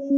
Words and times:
Buenas 0.00 0.16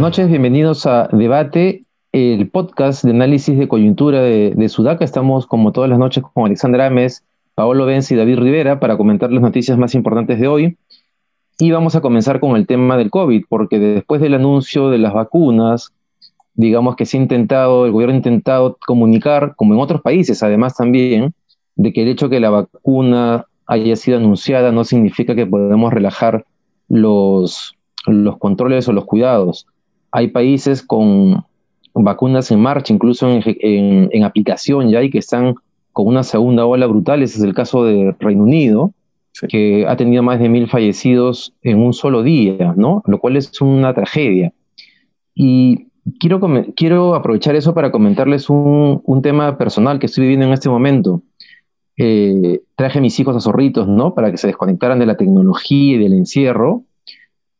noches, 0.00 0.28
bienvenidos 0.28 0.86
a 0.86 1.08
Debate, 1.12 1.84
el 2.10 2.48
podcast 2.48 3.04
de 3.04 3.10
análisis 3.10 3.56
de 3.56 3.68
coyuntura 3.68 4.22
de, 4.22 4.68
Sudaca. 4.68 5.04
Estamos 5.04 5.46
como 5.46 5.70
todas 5.70 5.88
las 5.88 6.00
noches 6.00 6.24
con 6.34 6.46
Alexandra 6.46 6.86
Ames, 6.86 7.24
Paolo 7.54 7.86
Benz 7.86 8.10
y 8.10 8.16
David 8.16 8.40
Rivera 8.40 8.80
para 8.80 8.96
comentar 8.96 9.30
las 9.30 9.42
noticias 9.42 9.78
más 9.78 9.94
importantes 9.94 10.40
de 10.40 10.48
hoy. 10.48 10.76
Y 11.60 11.70
vamos 11.70 11.94
a 11.94 12.00
comenzar 12.00 12.40
con 12.40 12.56
el 12.56 12.66
tema 12.66 12.96
del 12.96 13.10
COVID, 13.10 13.44
porque 13.48 13.78
después 13.78 14.20
del 14.20 14.34
anuncio 14.34 14.90
de 14.90 14.98
las 14.98 15.12
vacunas, 15.12 15.92
digamos 16.60 16.94
que 16.94 17.06
se 17.06 17.16
ha 17.16 17.20
intentado, 17.20 17.86
el 17.86 17.92
gobierno 17.92 18.14
ha 18.14 18.16
intentado 18.18 18.76
comunicar, 18.86 19.54
como 19.56 19.74
en 19.74 19.80
otros 19.80 20.02
países 20.02 20.42
además 20.42 20.76
también, 20.76 21.32
de 21.74 21.92
que 21.92 22.02
el 22.02 22.08
hecho 22.08 22.28
de 22.28 22.36
que 22.36 22.40
la 22.40 22.50
vacuna 22.50 23.46
haya 23.66 23.96
sido 23.96 24.18
anunciada 24.18 24.70
no 24.70 24.84
significa 24.84 25.34
que 25.34 25.46
podemos 25.46 25.92
relajar 25.92 26.44
los, 26.88 27.76
los 28.06 28.36
controles 28.38 28.86
o 28.88 28.92
los 28.92 29.06
cuidados. 29.06 29.66
Hay 30.12 30.28
países 30.28 30.82
con 30.82 31.44
vacunas 31.94 32.50
en 32.50 32.60
marcha, 32.60 32.92
incluso 32.92 33.26
en, 33.30 34.24
aplicación 34.24 34.90
ya, 34.90 35.02
y 35.02 35.10
que 35.10 35.18
están 35.18 35.54
con 35.92 36.08
una 36.08 36.24
segunda 36.24 36.66
ola 36.66 36.86
brutal. 36.86 37.22
Ese 37.22 37.38
es 37.38 37.44
el 37.44 37.54
caso 37.54 37.84
de 37.84 38.14
Reino 38.18 38.42
Unido, 38.42 38.92
que 39.48 39.86
ha 39.88 39.96
tenido 39.96 40.22
más 40.22 40.40
de 40.40 40.50
mil 40.50 40.68
fallecidos 40.68 41.54
en 41.62 41.78
un 41.78 41.94
solo 41.94 42.22
día, 42.22 42.74
¿no? 42.76 43.02
Lo 43.06 43.18
cual 43.18 43.36
es 43.36 43.60
una 43.62 43.94
tragedia. 43.94 44.52
Y 45.34 45.89
quiero, 46.18 46.40
quiero 46.74 47.14
aprovechar 47.14 47.56
eso 47.56 47.74
para 47.74 47.90
comentarles 47.90 48.48
un, 48.50 49.20
tema 49.22 49.58
personal 49.58 49.98
que 49.98 50.06
estoy 50.06 50.22
viviendo 50.22 50.46
en 50.46 50.52
este 50.52 50.68
momento. 50.68 51.22
Eh, 51.96 52.60
traje 52.76 52.98
a 52.98 53.02
mis 53.02 53.18
hijos 53.20 53.36
a 53.36 53.40
zorritos, 53.40 53.86
¿no? 53.86 54.14
Para 54.14 54.30
que 54.30 54.38
se 54.38 54.46
desconectaran 54.46 54.98
de 54.98 55.06
la 55.06 55.16
tecnología 55.16 55.96
y 55.96 55.98
del 55.98 56.14
encierro 56.14 56.84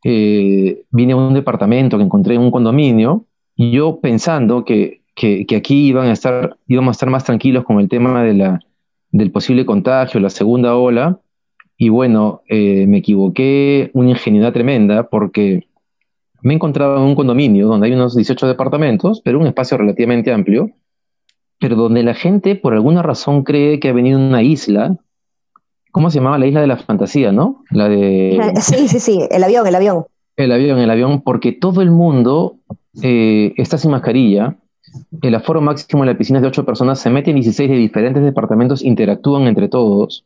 eh, 0.03 0.83
vine 0.91 1.13
a 1.13 1.17
un 1.17 1.35
departamento 1.35 1.99
que 1.99 2.05
encontré 2.05 2.35
en 2.35 2.41
un 2.41 2.51
condominio 2.51 3.27
y 3.55 3.71
yo 3.71 4.01
pensando 4.01 4.65
que, 4.65 5.03
que, 5.15 5.45
aquí 5.55 5.89
iban 5.89 6.07
a 6.07 6.13
estar, 6.13 6.57
íbamos 6.67 6.93
a 6.93 6.97
estar 6.97 7.11
más 7.11 7.25
tranquilos 7.25 7.65
con 7.65 7.81
el 7.81 7.89
tema 7.89 8.23
de 8.23 8.33
la, 8.33 8.61
del 9.11 9.31
posible 9.31 9.67
contagio, 9.67 10.19
la 10.21 10.31
segunda 10.31 10.77
ola, 10.77 11.21
y 11.77 11.91
bueno, 11.91 12.43
eh, 12.49 12.87
me 12.87 12.99
equivoqué, 12.99 13.91
una 13.93 14.11
ingenuidad 14.11 14.53
tremenda, 14.53 15.09
porque 15.09 15.67
me 16.43 16.55
he 16.55 16.57
encontrado 16.57 16.97
en 16.97 17.03
un 17.03 17.15
condominio 17.15 17.67
donde 17.67 17.87
hay 17.87 17.93
unos 17.93 18.17
18 18.17 18.47
departamentos, 18.47 19.21
pero 19.25 19.39
un 19.39 19.47
espacio 19.47 19.79
relativamente 19.79 20.33
amplio, 20.33 20.71
pero 21.59 21.77
donde 21.77 22.03
la 22.03 22.15
gente 22.15 22.57
por 22.57 22.75
alguna 22.75 23.03
razón 23.03 23.45
cree 23.45 23.81
que 23.81 23.89
ha 23.89 23.93
venido 23.93 24.19
una 24.19 24.43
isla 24.43 24.97
¿Cómo 25.93 26.11
se 26.11 26.19
llamaba 26.19 26.39
la 26.39 26.47
isla 26.47 26.61
de 26.61 26.67
la 26.67 26.77
fantasía, 26.77 27.33
no? 27.33 27.65
La 27.71 27.89
de. 27.89 28.39
Sí, 28.61 28.89
sí, 28.89 29.01
sí, 29.01 29.21
el 29.31 29.43
avión, 29.43 29.67
el 29.67 29.75
avión. 29.75 30.05
El 30.37 30.53
avión, 30.53 30.79
el 30.79 30.91
avión, 30.91 31.23
porque 31.23 31.53
todo 31.53 31.83
el 31.83 31.91
mundo 31.91 32.57
eh, 33.03 33.53
está 33.57 33.77
sin 33.77 33.91
mascarilla. 33.91 34.57
El 35.21 35.35
aforo 35.35 35.61
máximo 35.61 36.03
en 36.03 36.11
la 36.11 36.19
piscina 36.19 36.39
es 36.39 36.43
de 36.43 36.49
ocho 36.49 36.65
personas, 36.65 36.99
se 36.99 37.11
meten 37.11 37.35
16 37.35 37.71
de 37.71 37.77
diferentes 37.77 38.23
departamentos, 38.23 38.83
interactúan 38.83 39.43
entre 39.47 39.69
todos. 39.69 40.25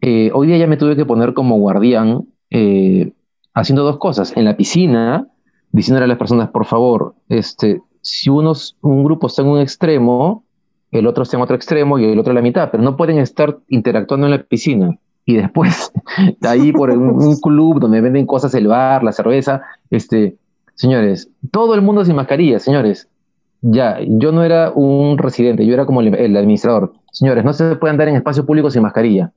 Eh, 0.00 0.30
hoy 0.32 0.46
día 0.46 0.58
ya 0.58 0.66
me 0.66 0.76
tuve 0.76 0.96
que 0.96 1.04
poner 1.04 1.34
como 1.34 1.58
guardián 1.58 2.26
eh, 2.50 3.12
haciendo 3.54 3.84
dos 3.84 3.98
cosas. 3.98 4.36
En 4.36 4.44
la 4.44 4.56
piscina, 4.56 5.26
diciéndole 5.70 6.04
a 6.04 6.08
las 6.08 6.18
personas, 6.18 6.50
por 6.50 6.66
favor, 6.66 7.14
este, 7.28 7.80
si 8.00 8.28
unos, 8.28 8.76
un 8.82 9.04
grupo 9.04 9.28
está 9.28 9.42
en 9.42 9.48
un 9.48 9.60
extremo, 9.60 10.44
el 10.90 11.06
otro 11.06 11.22
está 11.22 11.36
en 11.36 11.42
otro 11.42 11.56
extremo 11.56 11.98
y 11.98 12.04
el 12.04 12.18
otro 12.18 12.32
en 12.32 12.36
la 12.36 12.42
mitad, 12.42 12.70
pero 12.70 12.82
no 12.82 12.96
pueden 12.96 13.18
estar 13.18 13.58
interactuando 13.68 14.26
en 14.26 14.32
la 14.32 14.42
piscina. 14.42 14.98
Y 15.24 15.36
después, 15.36 15.90
ahí 16.42 16.70
por 16.72 16.90
un, 16.90 17.40
club 17.40 17.80
donde 17.80 18.00
venden 18.00 18.26
cosas, 18.26 18.54
el 18.54 18.66
bar, 18.66 19.02
la 19.02 19.12
cerveza, 19.12 19.62
este, 19.90 20.36
señores, 20.74 21.30
todo 21.50 21.74
el 21.74 21.82
mundo 21.82 22.04
sin 22.04 22.16
mascarilla, 22.16 22.58
señores. 22.58 23.08
Ya, 23.66 23.98
yo 24.06 24.30
no 24.30 24.44
era 24.44 24.70
un 24.72 25.16
residente, 25.16 25.64
yo 25.64 25.72
era 25.72 25.86
como 25.86 26.02
el, 26.02 26.14
el 26.14 26.36
administrador. 26.36 26.92
Señores, 27.12 27.44
no 27.44 27.54
se 27.54 27.76
puede 27.76 27.92
andar 27.92 28.08
en 28.08 28.16
espacio 28.16 28.44
público 28.44 28.70
sin 28.70 28.82
mascarilla. 28.82 29.32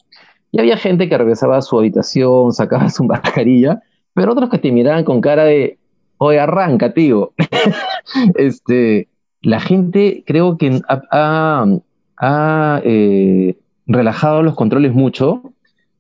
Y 0.52 0.60
había 0.60 0.76
gente 0.76 1.08
que 1.08 1.18
regresaba 1.18 1.58
a 1.58 1.62
su 1.62 1.80
habitación, 1.80 2.52
sacaba 2.52 2.90
su 2.90 3.04
mascarilla, 3.06 3.82
pero 4.18 4.32
otros 4.32 4.50
que 4.50 4.58
te 4.58 4.72
miraban 4.72 5.04
con 5.04 5.22
cara 5.22 5.44
de, 5.44 5.78
oye, 6.18 6.40
arranca, 6.40 6.92
tío. 6.92 7.34
este, 8.36 9.10
la 9.44 9.60
gente 9.60 10.24
creo 10.26 10.58
que 10.58 10.82
ha, 10.90 12.82
eh, 12.84 13.56
relajado 13.86 14.42
los 14.42 14.56
controles 14.56 14.92
mucho 14.92 15.44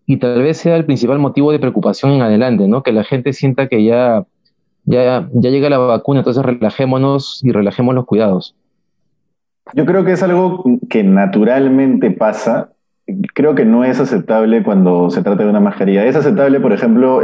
y 0.07 0.17
tal 0.17 0.41
vez 0.41 0.57
sea 0.57 0.77
el 0.77 0.85
principal 0.85 1.19
motivo 1.19 1.51
de 1.51 1.59
preocupación 1.59 2.11
en 2.13 2.23
adelante, 2.23 2.67
¿no? 2.67 2.81
Que 2.81 2.91
la 2.91 3.03
gente 3.03 3.33
sienta 3.33 3.67
que 3.67 3.83
ya, 3.83 4.25
ya, 4.85 5.29
ya 5.31 5.49
llega 5.51 5.69
la 5.69 5.77
vacuna, 5.77 6.21
entonces 6.21 6.43
relajémonos 6.43 7.41
y 7.43 7.51
relajemos 7.51 7.93
los 7.93 8.07
cuidados. 8.07 8.55
Yo 9.75 9.85
creo 9.85 10.03
que 10.03 10.13
es 10.13 10.23
algo 10.23 10.63
que 10.89 11.03
naturalmente 11.03 12.09
pasa 12.09 12.71
creo 13.33 13.55
que 13.55 13.63
no 13.63 13.85
es 13.85 13.99
aceptable 13.99 14.63
cuando 14.63 15.09
se 15.09 15.21
trata 15.21 15.43
de 15.43 15.49
una 15.49 15.59
mascarilla. 15.59 16.05
Es 16.05 16.15
aceptable, 16.15 16.59
por 16.59 16.73
ejemplo, 16.73 17.21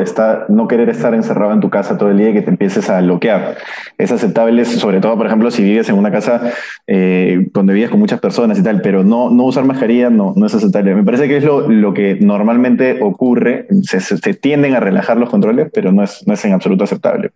no 0.47 0.67
querer 0.67 0.89
estar 0.89 1.13
encerrado 1.13 1.51
en 1.51 1.59
tu 1.59 1.69
casa 1.69 1.97
todo 1.97 2.09
el 2.09 2.17
día 2.17 2.29
y 2.29 2.33
que 2.33 2.41
te 2.41 2.49
empieces 2.49 2.89
a 2.89 3.01
bloquear. 3.01 3.57
Es 3.97 4.11
aceptable, 4.11 4.63
sobre 4.65 5.01
todo, 5.01 5.17
por 5.17 5.27
ejemplo, 5.27 5.51
si 5.51 5.63
vives 5.63 5.89
en 5.89 5.95
una 5.95 6.11
casa 6.11 6.53
eh, 6.87 7.47
donde 7.53 7.73
vives 7.73 7.89
con 7.89 7.99
muchas 7.99 8.19
personas 8.19 8.57
y 8.57 8.63
tal, 8.63 8.81
pero 8.81 9.03
no, 9.03 9.29
no 9.29 9.43
usar 9.43 9.65
mascarilla 9.65 10.09
no, 10.09 10.33
no 10.35 10.45
es 10.45 10.55
aceptable. 10.55 10.95
Me 10.95 11.03
parece 11.03 11.27
que 11.27 11.37
es 11.37 11.43
lo, 11.43 11.69
lo 11.69 11.93
que 11.93 12.17
normalmente 12.21 12.99
ocurre. 13.01 13.67
Se, 13.83 13.99
se, 13.99 14.33
tienden 14.33 14.75
a 14.75 14.79
relajar 14.79 15.17
los 15.17 15.29
controles, 15.29 15.69
pero 15.73 15.91
no 15.91 16.03
es, 16.03 16.25
no 16.25 16.33
es 16.33 16.45
en 16.45 16.53
absoluto 16.53 16.85
aceptable. 16.85 17.31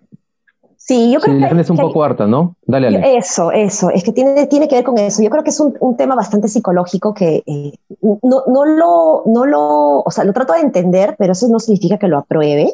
Sí, 0.88 1.12
yo 1.12 1.20
creo 1.20 1.38
que... 1.38 1.60
es 1.60 1.70
un 1.70 1.76
poco 1.76 2.02
harta, 2.02 2.28
¿no? 2.28 2.56
Dale, 2.66 2.88
Ale. 2.88 3.18
Eso, 3.18 3.52
eso, 3.52 3.90
es 3.90 4.06
que 4.06 4.14
tiene, 4.14 4.48
tiene 4.48 4.70
que 4.70 4.76
ver 4.76 4.86
con 4.86 4.98
eso. 4.98 5.22
Yo 5.22 5.30
creo 5.30 5.44
que 5.44 5.50
es 5.50 5.60
un, 5.60 5.76
un 5.82 5.98
tema 5.98 6.16
bastante 6.16 6.48
psicológico 6.48 7.14
que 7.14 7.44
eh, 7.46 7.74
no, 8.02 8.44
no, 8.48 8.64
lo, 8.64 9.24
no 9.26 9.46
lo, 9.46 10.00
o 10.00 10.12
sea, 10.12 10.24
lo 10.24 10.32
trato 10.32 10.54
de 10.54 10.62
entender, 10.62 11.18
pero 11.20 11.34
eso 11.34 11.50
no 11.50 11.60
significa 11.60 11.98
que 11.98 12.08
lo 12.08 12.18
apruebe. 12.18 12.74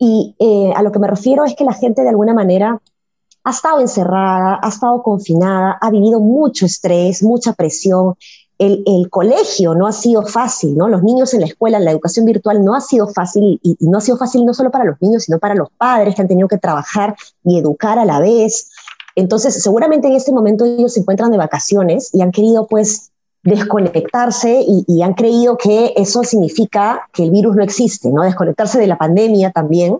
Y 0.00 0.34
eh, 0.40 0.72
a 0.74 0.82
lo 0.82 0.90
que 0.90 0.98
me 0.98 1.06
refiero 1.06 1.44
es 1.44 1.54
que 1.54 1.62
la 1.62 1.74
gente 1.74 2.02
de 2.02 2.08
alguna 2.08 2.34
manera 2.34 2.80
ha 3.44 3.50
estado 3.50 3.78
encerrada, 3.78 4.58
ha 4.60 4.68
estado 4.68 5.00
confinada, 5.04 5.78
ha 5.80 5.90
vivido 5.92 6.18
mucho 6.18 6.66
estrés, 6.66 7.22
mucha 7.22 7.52
presión, 7.52 8.16
el, 8.58 9.08
colegio 9.10 9.74
no 9.74 9.86
ha 9.86 9.92
sido 9.92 10.22
fácil, 10.22 10.76
¿no? 10.76 10.88
Los 10.88 11.02
niños 11.02 11.32
en 11.32 11.40
la 11.40 11.46
escuela, 11.46 11.78
la 11.78 11.92
educación 11.92 12.26
virtual 12.26 12.64
no 12.64 12.74
ha 12.74 12.80
sido 12.80 13.06
fácil 13.08 13.60
y, 13.62 13.76
no 13.80 13.98
ha 13.98 14.00
sido 14.00 14.16
fácil 14.16 14.44
no 14.44 14.52
solo 14.52 14.70
para 14.70 14.84
los 14.84 15.00
niños, 15.00 15.24
sino 15.24 15.38
para 15.38 15.54
los 15.54 15.70
padres 15.70 16.14
que 16.14 16.22
han 16.22 16.28
tenido 16.28 16.48
que 16.48 16.58
trabajar 16.58 17.16
y 17.44 17.58
educar 17.58 17.98
a 17.98 18.04
la 18.04 18.20
vez. 18.20 18.70
Entonces, 19.14 19.62
seguramente 19.62 20.08
en 20.08 20.14
este 20.14 20.32
momento 20.32 20.64
ellos 20.64 20.92
se 20.92 21.00
encuentran 21.00 21.30
de 21.30 21.38
vacaciones 21.38 22.10
y 22.12 22.22
han 22.22 22.32
querido 22.32 22.66
pues 22.66 23.10
desconectarse 23.44 24.64
y 24.66 25.02
han 25.02 25.14
creído 25.14 25.56
que 25.56 25.94
eso 25.96 26.24
significa 26.24 27.08
que 27.12 27.24
el 27.24 27.30
virus 27.30 27.54
no 27.54 27.62
existe, 27.62 28.10
¿no? 28.10 28.22
Desconectarse 28.22 28.78
de 28.78 28.88
la 28.88 28.98
pandemia 28.98 29.52
también 29.52 29.98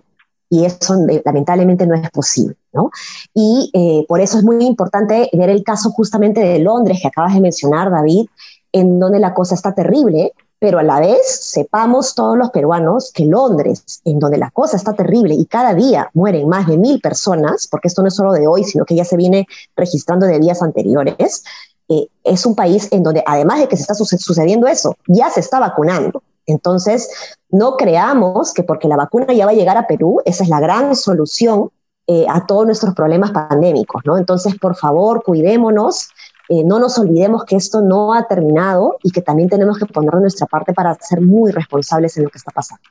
y 0.49 0.65
eso 0.65 0.95
lamentablemente 1.23 1.87
no 1.87 1.95
es 1.95 2.09
posible. 2.11 2.55
¿No? 2.71 2.91
Y 3.33 3.71
eh, 3.73 4.05
por 4.07 4.21
eso 4.21 4.37
es 4.37 4.43
muy 4.43 4.65
importante 4.65 5.29
ver 5.33 5.49
el 5.49 5.63
caso 5.63 5.91
justamente 5.91 6.41
de 6.41 6.59
Londres 6.59 6.99
que 7.01 7.07
acabas 7.07 7.33
de 7.33 7.41
mencionar, 7.41 7.91
David, 7.91 8.27
en 8.71 8.99
donde 8.99 9.19
la 9.19 9.33
cosa 9.33 9.55
está 9.55 9.73
terrible, 9.73 10.33
pero 10.59 10.77
a 10.77 10.83
la 10.83 10.99
vez 10.99 11.21
sepamos 11.25 12.13
todos 12.15 12.37
los 12.37 12.49
peruanos 12.51 13.11
que 13.13 13.25
Londres, 13.25 14.01
en 14.03 14.19
donde 14.19 14.37
la 14.37 14.51
cosa 14.51 14.75
está 14.75 14.93
terrible 14.93 15.33
y 15.33 15.45
cada 15.45 15.73
día 15.73 16.09
mueren 16.13 16.49
más 16.49 16.67
de 16.67 16.77
mil 16.77 16.99
personas, 16.99 17.67
porque 17.71 17.87
esto 17.87 18.01
no 18.01 18.09
es 18.09 18.15
solo 18.15 18.33
de 18.33 18.45
hoy, 18.45 18.65
sino 18.65 18.85
que 18.85 18.95
ya 18.95 19.05
se 19.05 19.15
viene 19.17 19.47
registrando 19.75 20.25
de 20.25 20.39
días 20.39 20.61
anteriores, 20.61 21.43
eh, 21.87 22.07
es 22.23 22.45
un 22.45 22.55
país 22.55 22.89
en 22.91 23.03
donde 23.03 23.23
además 23.25 23.59
de 23.59 23.67
que 23.67 23.77
se 23.77 23.83
está 23.83 23.95
sucediendo 23.95 24.67
eso, 24.67 24.95
ya 25.07 25.29
se 25.29 25.39
está 25.39 25.59
vacunando. 25.59 26.21
Entonces, 26.45 27.09
no 27.49 27.77
creamos 27.77 28.53
que 28.53 28.63
porque 28.63 28.87
la 28.87 28.97
vacuna 28.97 29.33
ya 29.33 29.45
va 29.45 29.51
a 29.51 29.55
llegar 29.55 29.77
a 29.77 29.87
Perú, 29.87 30.19
esa 30.25 30.43
es 30.43 30.49
la 30.49 30.59
gran 30.59 30.95
solución 30.95 31.71
eh, 32.11 32.25
a 32.27 32.47
todos 32.47 32.65
nuestros 32.65 32.95
problemas 32.95 33.29
pandémicos, 33.29 34.01
¿no? 34.03 34.17
Entonces, 34.17 34.57
por 34.57 34.75
favor, 34.75 35.21
cuidémonos, 35.21 36.09
eh, 36.49 36.63
no 36.65 36.79
nos 36.79 36.97
olvidemos 36.97 37.45
que 37.45 37.55
esto 37.55 37.81
no 37.81 38.15
ha 38.15 38.23
terminado 38.23 38.97
y 39.03 39.11
que 39.11 39.21
también 39.21 39.47
tenemos 39.47 39.77
que 39.77 39.85
poner 39.85 40.15
nuestra 40.15 40.47
parte 40.47 40.73
para 40.73 40.95
ser 40.95 41.21
muy 41.21 41.51
responsables 41.51 42.17
en 42.17 42.23
lo 42.23 42.31
que 42.31 42.39
está 42.39 42.49
pasando. 42.49 42.81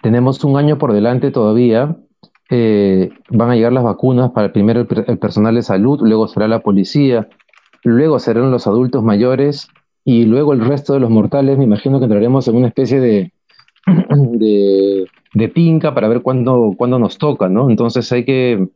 Tenemos 0.00 0.42
un 0.42 0.56
año 0.56 0.78
por 0.78 0.94
delante 0.94 1.30
todavía. 1.30 1.96
Eh, 2.48 3.10
van 3.28 3.50
a 3.50 3.56
llegar 3.56 3.74
las 3.74 3.84
vacunas 3.84 4.30
para 4.30 4.54
primero 4.54 4.86
el 4.88 5.18
personal 5.18 5.54
de 5.56 5.62
salud, 5.62 6.00
luego 6.00 6.28
será 6.28 6.48
la 6.48 6.60
policía, 6.60 7.28
luego 7.84 8.18
serán 8.20 8.50
los 8.50 8.66
adultos 8.66 9.04
mayores 9.04 9.68
y 10.02 10.24
luego 10.24 10.54
el 10.54 10.64
resto 10.64 10.94
de 10.94 11.00
los 11.00 11.10
mortales, 11.10 11.58
me 11.58 11.64
imagino 11.64 11.98
que 11.98 12.06
entraremos 12.06 12.48
en 12.48 12.56
una 12.56 12.68
especie 12.68 13.00
de, 13.00 13.32
de 15.38 15.48
pinca 15.48 15.94
para 15.94 16.08
ver 16.08 16.20
cuándo, 16.20 16.74
cuándo 16.76 16.98
nos 16.98 17.16
toca, 17.16 17.48
¿no? 17.48 17.70
Entonces 17.70 18.10
hay 18.10 18.24
que, 18.24 18.68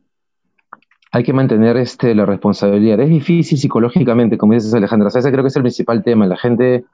hay 1.11 1.23
que 1.23 1.33
mantener 1.33 1.75
este, 1.75 2.15
la 2.15 2.25
responsabilidad. 2.25 3.01
Es 3.01 3.09
difícil 3.09 3.57
psicológicamente, 3.57 4.37
como 4.37 4.53
dices 4.53 4.73
Alejandra, 4.73 5.09
ese 5.09 5.29
creo 5.29 5.43
que 5.43 5.49
es 5.49 5.55
el 5.57 5.63
principal 5.63 6.03
tema. 6.03 6.25
La 6.25 6.37
gente, 6.37 6.85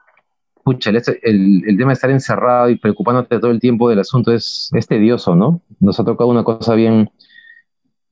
pucha, 0.64 0.90
el, 0.90 1.62
el, 1.68 1.76
tema 1.76 1.90
de 1.90 1.94
estar 1.94 2.10
encerrado 2.10 2.68
y 2.68 2.78
preocupándote 2.78 3.38
todo 3.38 3.52
el 3.52 3.60
tiempo 3.60 3.88
del 3.88 4.00
asunto 4.00 4.32
es, 4.32 4.70
es 4.74 4.88
tedioso, 4.88 5.36
¿no? 5.36 5.62
Nos 5.78 6.00
ha 6.00 6.04
tocado 6.04 6.28
una 6.28 6.42
cosa 6.42 6.74
bien, 6.74 7.08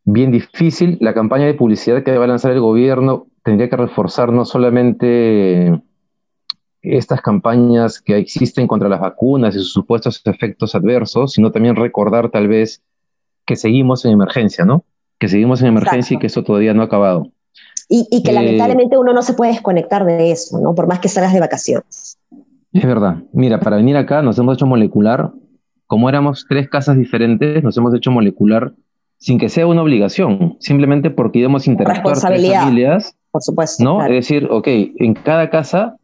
bien 0.05 0.31
difícil. 0.31 0.97
La 1.01 1.13
campaña 1.13 1.47
de 1.47 1.55
publicidad 1.55 2.05
que 2.05 2.17
va 2.17 2.25
a 2.25 2.29
lanzar 2.29 2.53
el 2.53 2.61
gobierno 2.61 3.27
tendría 3.43 3.69
que 3.69 3.77
reforzar 3.77 4.33
no 4.33 4.45
solamente 4.45 5.83
estas 6.83 7.21
campañas 7.21 8.01
que 8.01 8.17
existen 8.17 8.67
contra 8.67 8.89
las 8.89 9.01
vacunas 9.01 9.55
y 9.55 9.59
sus 9.59 9.73
supuestos 9.73 10.23
efectos 10.25 10.75
adversos, 10.75 11.33
sino 11.33 11.51
también 11.51 11.77
recordar 11.77 12.31
tal 12.31 12.49
vez 12.49 12.83
que 13.45 13.57
seguimos 13.57 14.05
en 14.05 14.13
emergencia, 14.13 14.65
¿no? 14.65 14.85
Que 15.19 15.29
seguimos 15.29 15.61
en 15.63 15.69
emergencia 15.69 16.15
y 16.15 16.19
que 16.19 16.29
eso 16.29 16.45
todavía 16.45 16.75
no 16.75 16.83
ha 16.83 16.87
acabado. 16.87 17.33
Y, 17.89 18.23
que 18.23 18.31
eh, 18.31 18.35
lamentablemente 18.35 18.99
uno 18.99 19.15
no 19.15 19.23
se 19.23 19.33
puede 19.33 19.53
desconectar 19.53 20.05
de 20.05 20.31
eso, 20.31 20.61
¿no? 20.61 20.75
Por 20.75 20.87
más 20.87 20.99
que 21.01 21.09
salgas 21.09 21.33
de 21.33 21.41
vacaciones. 21.41 22.19
Es 22.73 22.85
verdad. 22.85 23.23
Mira, 23.33 23.61
para 23.61 23.77
venir 23.77 23.97
acá 23.97 24.21
nos 24.21 24.39
hemos 24.39 24.57
hecho 24.57 24.67
molecular. 24.67 25.33
Como 25.87 26.09
éramos 26.11 26.45
tres 26.47 26.69
casas 26.69 26.99
diferentes, 26.99 27.65
nos 27.65 27.77
hemos 27.79 27.95
hecho 27.95 28.11
molecular 28.11 28.75
sin 29.17 29.39
que 29.39 29.49
sea 29.49 29.67
una 29.67 29.83
obligación, 29.83 30.57
simplemente 30.61 31.11
porque 31.11 31.41
íbamos 31.41 31.67
a 31.67 31.71
interactuar 31.71 32.19
tres 32.21 32.53
familias. 32.53 33.17
Por 33.31 33.43
supuesto. 33.43 33.83
¿No? 33.83 34.05
Es 34.05 34.11
decir, 34.11 34.47
ok, 34.51 34.67
en 34.69 35.15
cada 35.15 35.51
casa 35.51 35.97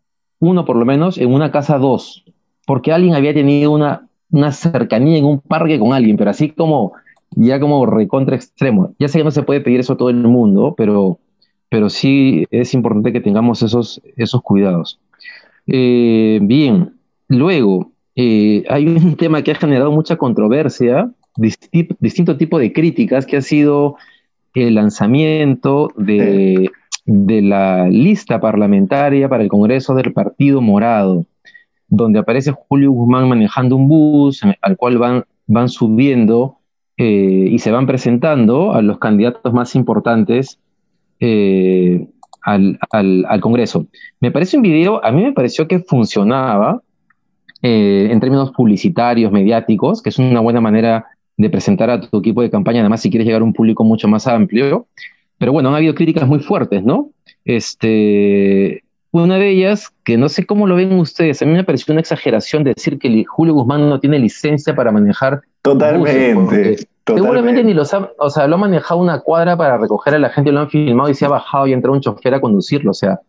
uno 0.44 0.64
por 0.64 0.76
lo 0.76 0.84
menos, 0.84 1.18
en 1.18 1.32
una 1.32 1.50
casa 1.50 1.78
dos, 1.78 2.24
porque 2.66 2.92
alguien 2.92 3.14
había 3.14 3.34
tenido 3.34 3.72
una, 3.72 4.08
una 4.30 4.52
cercanía 4.52 5.18
en 5.18 5.24
un 5.24 5.40
parque 5.40 5.78
con 5.78 5.92
alguien, 5.92 6.16
pero 6.16 6.30
así 6.30 6.50
como 6.50 6.92
ya 7.36 7.60
como 7.60 7.86
recontra 7.86 8.36
extremo. 8.36 8.94
Ya 8.98 9.08
sé 9.08 9.18
que 9.18 9.24
no 9.24 9.30
se 9.30 9.42
puede 9.42 9.60
pedir 9.60 9.80
eso 9.80 9.94
a 9.94 9.96
todo 9.96 10.10
el 10.10 10.16
mundo, 10.16 10.74
pero, 10.76 11.18
pero 11.68 11.88
sí 11.88 12.46
es 12.50 12.74
importante 12.74 13.12
que 13.12 13.20
tengamos 13.20 13.62
esos, 13.62 14.00
esos 14.16 14.42
cuidados. 14.42 15.00
Eh, 15.66 16.38
bien, 16.42 16.94
luego, 17.28 17.90
eh, 18.16 18.64
hay 18.68 18.86
un 18.86 19.16
tema 19.16 19.42
que 19.42 19.52
ha 19.52 19.56
generado 19.56 19.90
mucha 19.90 20.16
controversia, 20.16 21.10
distinto 21.36 22.36
tipo 22.36 22.58
de 22.58 22.72
críticas, 22.72 23.26
que 23.26 23.36
ha 23.36 23.42
sido 23.42 23.96
el 24.54 24.76
lanzamiento 24.76 25.90
de 25.96 26.70
de 27.04 27.42
la 27.42 27.88
lista 27.88 28.40
parlamentaria 28.40 29.28
para 29.28 29.42
el 29.42 29.48
Congreso 29.48 29.94
del 29.94 30.12
Partido 30.12 30.60
Morado, 30.60 31.26
donde 31.88 32.18
aparece 32.18 32.52
Julio 32.52 32.92
Guzmán 32.92 33.28
manejando 33.28 33.76
un 33.76 33.88
bus 33.88 34.40
al 34.60 34.76
cual 34.76 34.98
van, 34.98 35.24
van 35.46 35.68
subiendo 35.68 36.58
eh, 36.96 37.48
y 37.50 37.58
se 37.58 37.70
van 37.70 37.86
presentando 37.86 38.72
a 38.72 38.80
los 38.80 38.98
candidatos 38.98 39.52
más 39.52 39.74
importantes 39.74 40.58
eh, 41.20 42.06
al, 42.42 42.78
Congreso. 43.40 43.86
Me 44.20 44.30
parece 44.30 44.56
un 44.56 44.62
video, 44.62 45.04
a 45.04 45.10
mí 45.10 45.22
me 45.22 45.32
pareció 45.32 45.66
que 45.66 45.80
funcionaba 45.80 46.82
eh, 47.62 48.08
en 48.10 48.20
términos 48.20 48.52
publicitarios, 48.52 49.32
mediáticos, 49.32 50.02
que 50.02 50.10
es 50.10 50.18
una 50.18 50.40
buena 50.40 50.60
manera 50.60 51.06
de 51.36 51.50
presentar 51.50 51.90
a 51.90 52.00
tu 52.00 52.18
equipo 52.18 52.42
de 52.42 52.50
campaña, 52.50 52.80
además 52.80 53.00
si 53.00 53.10
quieres 53.10 53.26
llegar 53.26 53.42
a 53.42 53.44
un 53.44 53.52
público 53.52 53.82
mucho 53.82 54.06
más 54.08 54.26
amplio. 54.26 54.86
Pero 55.38 55.52
bueno, 55.52 55.68
han 55.68 55.76
habido 55.76 55.94
críticas 55.94 56.26
muy 56.28 56.40
fuertes, 56.40 56.82
¿no? 56.84 57.10
Este, 57.44 58.82
una 59.10 59.36
de 59.36 59.50
ellas, 59.50 59.92
que 60.02 60.16
no 60.16 60.28
sé 60.28 60.44
cómo 60.44 60.66
lo 60.66 60.76
ven 60.76 60.92
ustedes, 60.98 61.40
a 61.42 61.46
mí 61.46 61.52
me 61.52 61.64
pareció 61.64 61.92
una 61.92 62.00
exageración 62.00 62.64
decir 62.64 62.98
que 62.98 63.24
Julio 63.24 63.54
Guzmán 63.54 63.88
no 63.88 64.00
tiene 64.00 64.18
licencia 64.18 64.74
para 64.74 64.90
manejar. 64.90 65.42
Totalmente. 65.62 66.78
Seguramente 67.06 67.62
ni 67.62 67.74
lo 67.74 67.82
ha, 67.82 68.10
o 68.18 68.30
sea, 68.30 68.46
lo 68.46 68.56
ha 68.56 68.58
manejado 68.58 69.00
una 69.00 69.20
cuadra 69.20 69.56
para 69.56 69.76
recoger 69.76 70.14
a 70.14 70.18
la 70.18 70.30
gente, 70.30 70.50
lo 70.50 70.60
han 70.60 70.70
filmado 70.70 71.10
y 71.10 71.14
se 71.14 71.26
ha 71.26 71.28
bajado 71.28 71.66
y 71.66 71.72
ha 71.72 71.74
entrado 71.74 71.94
un 71.94 72.00
chofer 72.00 72.34
a 72.34 72.40
conducirlo, 72.40 72.90
o 72.90 72.94
sea, 72.94 73.20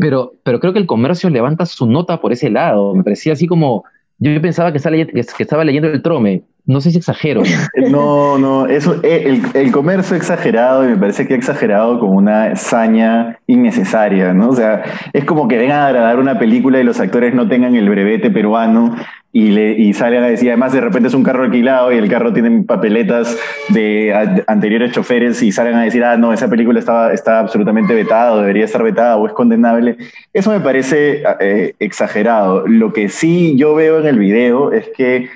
pero, 0.00 0.32
pero 0.42 0.58
creo 0.58 0.72
que 0.72 0.78
el 0.78 0.86
comercio 0.86 1.28
levanta 1.30 1.66
su 1.66 1.86
nota 1.86 2.20
por 2.20 2.32
ese 2.32 2.50
lado, 2.50 2.94
me 2.94 3.04
parecía 3.04 3.34
así 3.34 3.46
como, 3.46 3.84
yo 4.18 4.40
pensaba 4.40 4.72
que 4.72 4.78
estaba 4.78 5.64
leyendo 5.64 5.88
el 5.90 6.02
trome, 6.02 6.42
no 6.64 6.80
sé 6.80 6.90
si 6.90 6.98
exagero. 6.98 7.42
No, 7.90 8.38
no, 8.38 8.66
eso, 8.66 9.00
eh, 9.02 9.40
el, 9.54 9.72
comercio 9.72 10.16
exagerado 10.16 10.84
y 10.84 10.88
me 10.88 10.96
parece 10.96 11.26
que 11.26 11.34
exagerado 11.34 11.98
como 11.98 12.12
una 12.12 12.56
saña 12.56 13.38
innecesaria, 13.46 14.32
¿no? 14.32 14.50
O 14.50 14.56
sea, 14.56 14.82
es 15.12 15.24
como 15.24 15.48
que 15.48 15.58
vengan 15.58 15.80
a 15.80 16.00
dar 16.00 16.18
una 16.18 16.38
película 16.38 16.80
y 16.80 16.84
los 16.84 17.00
actores 17.00 17.34
no 17.34 17.48
tengan 17.48 17.74
el 17.74 17.88
brevete 17.88 18.30
peruano 18.30 18.94
y, 19.32 19.50
le, 19.50 19.72
y 19.72 19.92
salgan 19.94 20.24
a 20.24 20.28
decir, 20.28 20.50
además 20.50 20.72
de 20.72 20.80
repente 20.80 21.08
es 21.08 21.14
un 21.14 21.22
carro 21.22 21.44
alquilado 21.44 21.92
y 21.92 21.96
el 21.96 22.08
carro 22.08 22.32
tiene 22.32 22.62
papeletas 22.62 23.36
de 23.70 24.42
anteriores 24.46 24.92
choferes 24.92 25.42
y 25.42 25.52
salgan 25.52 25.76
a 25.76 25.84
decir, 25.84 26.04
ah, 26.04 26.16
no, 26.16 26.32
esa 26.32 26.48
película 26.48 26.78
estaba, 26.78 27.12
está 27.12 27.40
absolutamente 27.40 27.94
vetada 27.94 28.40
debería 28.40 28.64
estar 28.64 28.82
vetada 28.82 29.16
o 29.16 29.26
es 29.26 29.32
condenable. 29.32 29.96
Eso 30.32 30.50
me 30.50 30.60
parece 30.60 31.22
eh, 31.40 31.74
exagerado. 31.78 32.66
Lo 32.66 32.92
que 32.92 33.08
sí 33.08 33.54
yo 33.56 33.74
veo 33.74 34.00
en 34.00 34.06
el 34.06 34.18
video 34.18 34.72
es 34.72 34.88
que 34.96 35.28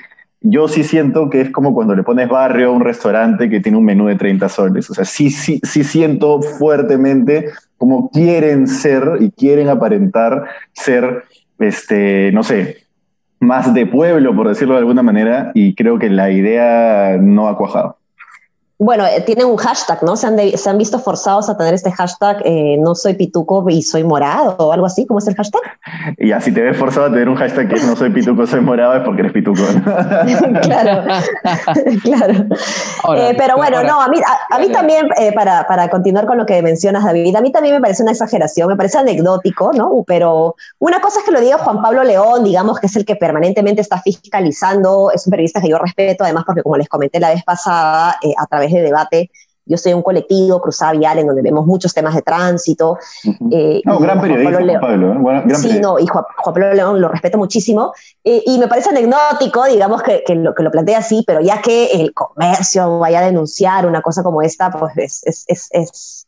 yo 0.48 0.68
sí 0.68 0.84
siento 0.84 1.28
que 1.28 1.40
es 1.40 1.50
como 1.50 1.74
cuando 1.74 1.94
le 1.94 2.02
pones 2.02 2.28
barrio 2.28 2.68
a 2.68 2.72
un 2.72 2.82
restaurante 2.82 3.50
que 3.50 3.60
tiene 3.60 3.78
un 3.78 3.84
menú 3.84 4.06
de 4.06 4.16
30 4.16 4.48
soles. 4.48 4.88
O 4.90 4.94
sea, 4.94 5.04
sí, 5.04 5.30
sí, 5.30 5.60
sí 5.62 5.82
siento 5.82 6.40
fuertemente 6.40 7.50
como 7.76 8.10
quieren 8.10 8.66
ser 8.66 9.18
y 9.20 9.30
quieren 9.30 9.68
aparentar 9.68 10.44
ser, 10.72 11.24
este, 11.58 12.30
no 12.32 12.42
sé, 12.42 12.86
más 13.40 13.74
de 13.74 13.86
pueblo, 13.86 14.34
por 14.34 14.48
decirlo 14.48 14.74
de 14.74 14.80
alguna 14.80 15.02
manera, 15.02 15.50
y 15.54 15.74
creo 15.74 15.98
que 15.98 16.10
la 16.10 16.30
idea 16.30 17.18
no 17.20 17.48
ha 17.48 17.56
cuajado. 17.56 17.98
Bueno, 18.78 19.06
eh, 19.06 19.22
tienen 19.22 19.46
un 19.46 19.56
hashtag, 19.56 20.02
¿no? 20.02 20.16
Se 20.16 20.26
han, 20.26 20.36
se 20.38 20.68
han, 20.68 20.76
visto 20.76 20.98
forzados 20.98 21.48
a 21.48 21.56
tener 21.56 21.72
este 21.72 21.90
hashtag, 21.90 22.42
eh, 22.44 22.76
no 22.78 22.94
soy 22.94 23.14
pituco 23.14 23.64
y 23.70 23.80
soy 23.80 24.04
morado 24.04 24.54
o 24.58 24.70
algo 24.70 24.84
así. 24.84 25.06
¿Cómo 25.06 25.18
es 25.18 25.26
el 25.26 25.34
hashtag? 25.34 25.62
Y 26.18 26.32
así 26.32 26.52
te 26.52 26.60
ves 26.60 26.76
forzado 26.76 27.06
a 27.06 27.10
tener 27.10 27.28
un 27.28 27.36
hashtag 27.36 27.68
que 27.68 27.80
no 27.82 27.96
soy 27.96 28.10
pituco, 28.10 28.46
soy 28.46 28.60
morado, 28.60 28.94
es 28.94 29.02
porque 29.02 29.22
eres 29.22 29.32
pituco. 29.32 29.62
claro, 30.62 31.04
claro. 32.02 32.34
Eh, 33.16 33.34
pero 33.38 33.56
bueno, 33.56 33.82
no, 33.82 34.00
a 34.00 34.08
mí, 34.08 34.18
a, 34.50 34.58
mí 34.58 34.68
también, 34.70 35.08
para, 35.34 35.66
para, 35.66 35.88
continuar 35.88 36.26
con 36.26 36.36
lo 36.36 36.44
que 36.44 36.60
mencionas, 36.62 37.04
David, 37.04 37.34
a 37.34 37.40
mí 37.40 37.52
también 37.52 37.76
me 37.76 37.80
parece 37.80 38.02
una 38.02 38.12
exageración, 38.12 38.68
me 38.68 38.76
parece 38.76 38.98
anecdótico, 38.98 39.72
¿no? 39.72 40.04
Pero 40.06 40.56
una 40.78 41.00
cosa 41.00 41.20
es 41.20 41.24
que 41.24 41.30
lo 41.30 41.40
diga 41.40 41.58
Juan 41.58 41.80
Pablo 41.80 42.04
León, 42.04 42.44
digamos 42.44 42.78
que 42.78 42.86
es 42.88 42.96
el 42.96 43.04
que 43.04 43.16
permanentemente 43.16 43.80
está 43.80 44.02
fiscalizando, 44.02 45.10
es 45.14 45.26
un 45.26 45.30
periodista 45.30 45.60
que 45.60 45.68
yo 45.68 45.78
respeto, 45.78 46.24
además 46.24 46.44
porque 46.44 46.62
como 46.62 46.76
les 46.76 46.88
comenté 46.88 47.20
la 47.20 47.30
vez 47.30 47.42
pasada, 47.42 48.18
a 48.36 48.46
través 48.46 48.65
de 48.72 48.82
debate. 48.82 49.30
Yo 49.68 49.76
soy 49.76 49.92
un 49.94 50.02
colectivo, 50.02 50.60
Cruzada 50.60 50.92
Vial, 50.92 51.18
en 51.18 51.26
donde 51.26 51.42
vemos 51.42 51.66
muchos 51.66 51.92
temas 51.92 52.14
de 52.14 52.22
tránsito. 52.22 52.98
Eh, 53.50 53.82
no, 53.84 53.98
gran 53.98 54.20
periodista, 54.20 54.58
Juan 54.58 54.80
Pablo. 54.80 55.30
¿eh? 55.32 55.54
sí, 55.56 55.80
no, 55.80 55.98
y 55.98 56.06
Juan, 56.06 56.24
Pablo 56.44 56.72
León 56.72 57.00
lo 57.00 57.08
respeto 57.08 57.36
muchísimo. 57.36 57.92
Eh, 58.22 58.42
y 58.46 58.58
me 58.58 58.68
parece 58.68 58.90
anecdótico, 58.90 59.64
digamos, 59.64 60.04
que, 60.04 60.22
que, 60.24 60.36
lo, 60.36 60.54
que 60.54 60.62
lo 60.62 60.70
plantea 60.70 60.98
así, 60.98 61.24
pero 61.26 61.40
ya 61.40 61.60
que 61.60 61.86
el 61.86 62.14
comercio 62.14 63.00
vaya 63.00 63.18
a 63.18 63.24
denunciar 63.24 63.86
una 63.86 64.02
cosa 64.02 64.22
como 64.22 64.40
esta, 64.40 64.70
pues 64.70 65.24
es, 65.24 65.44
es, 65.48 65.68
es, 65.72 66.26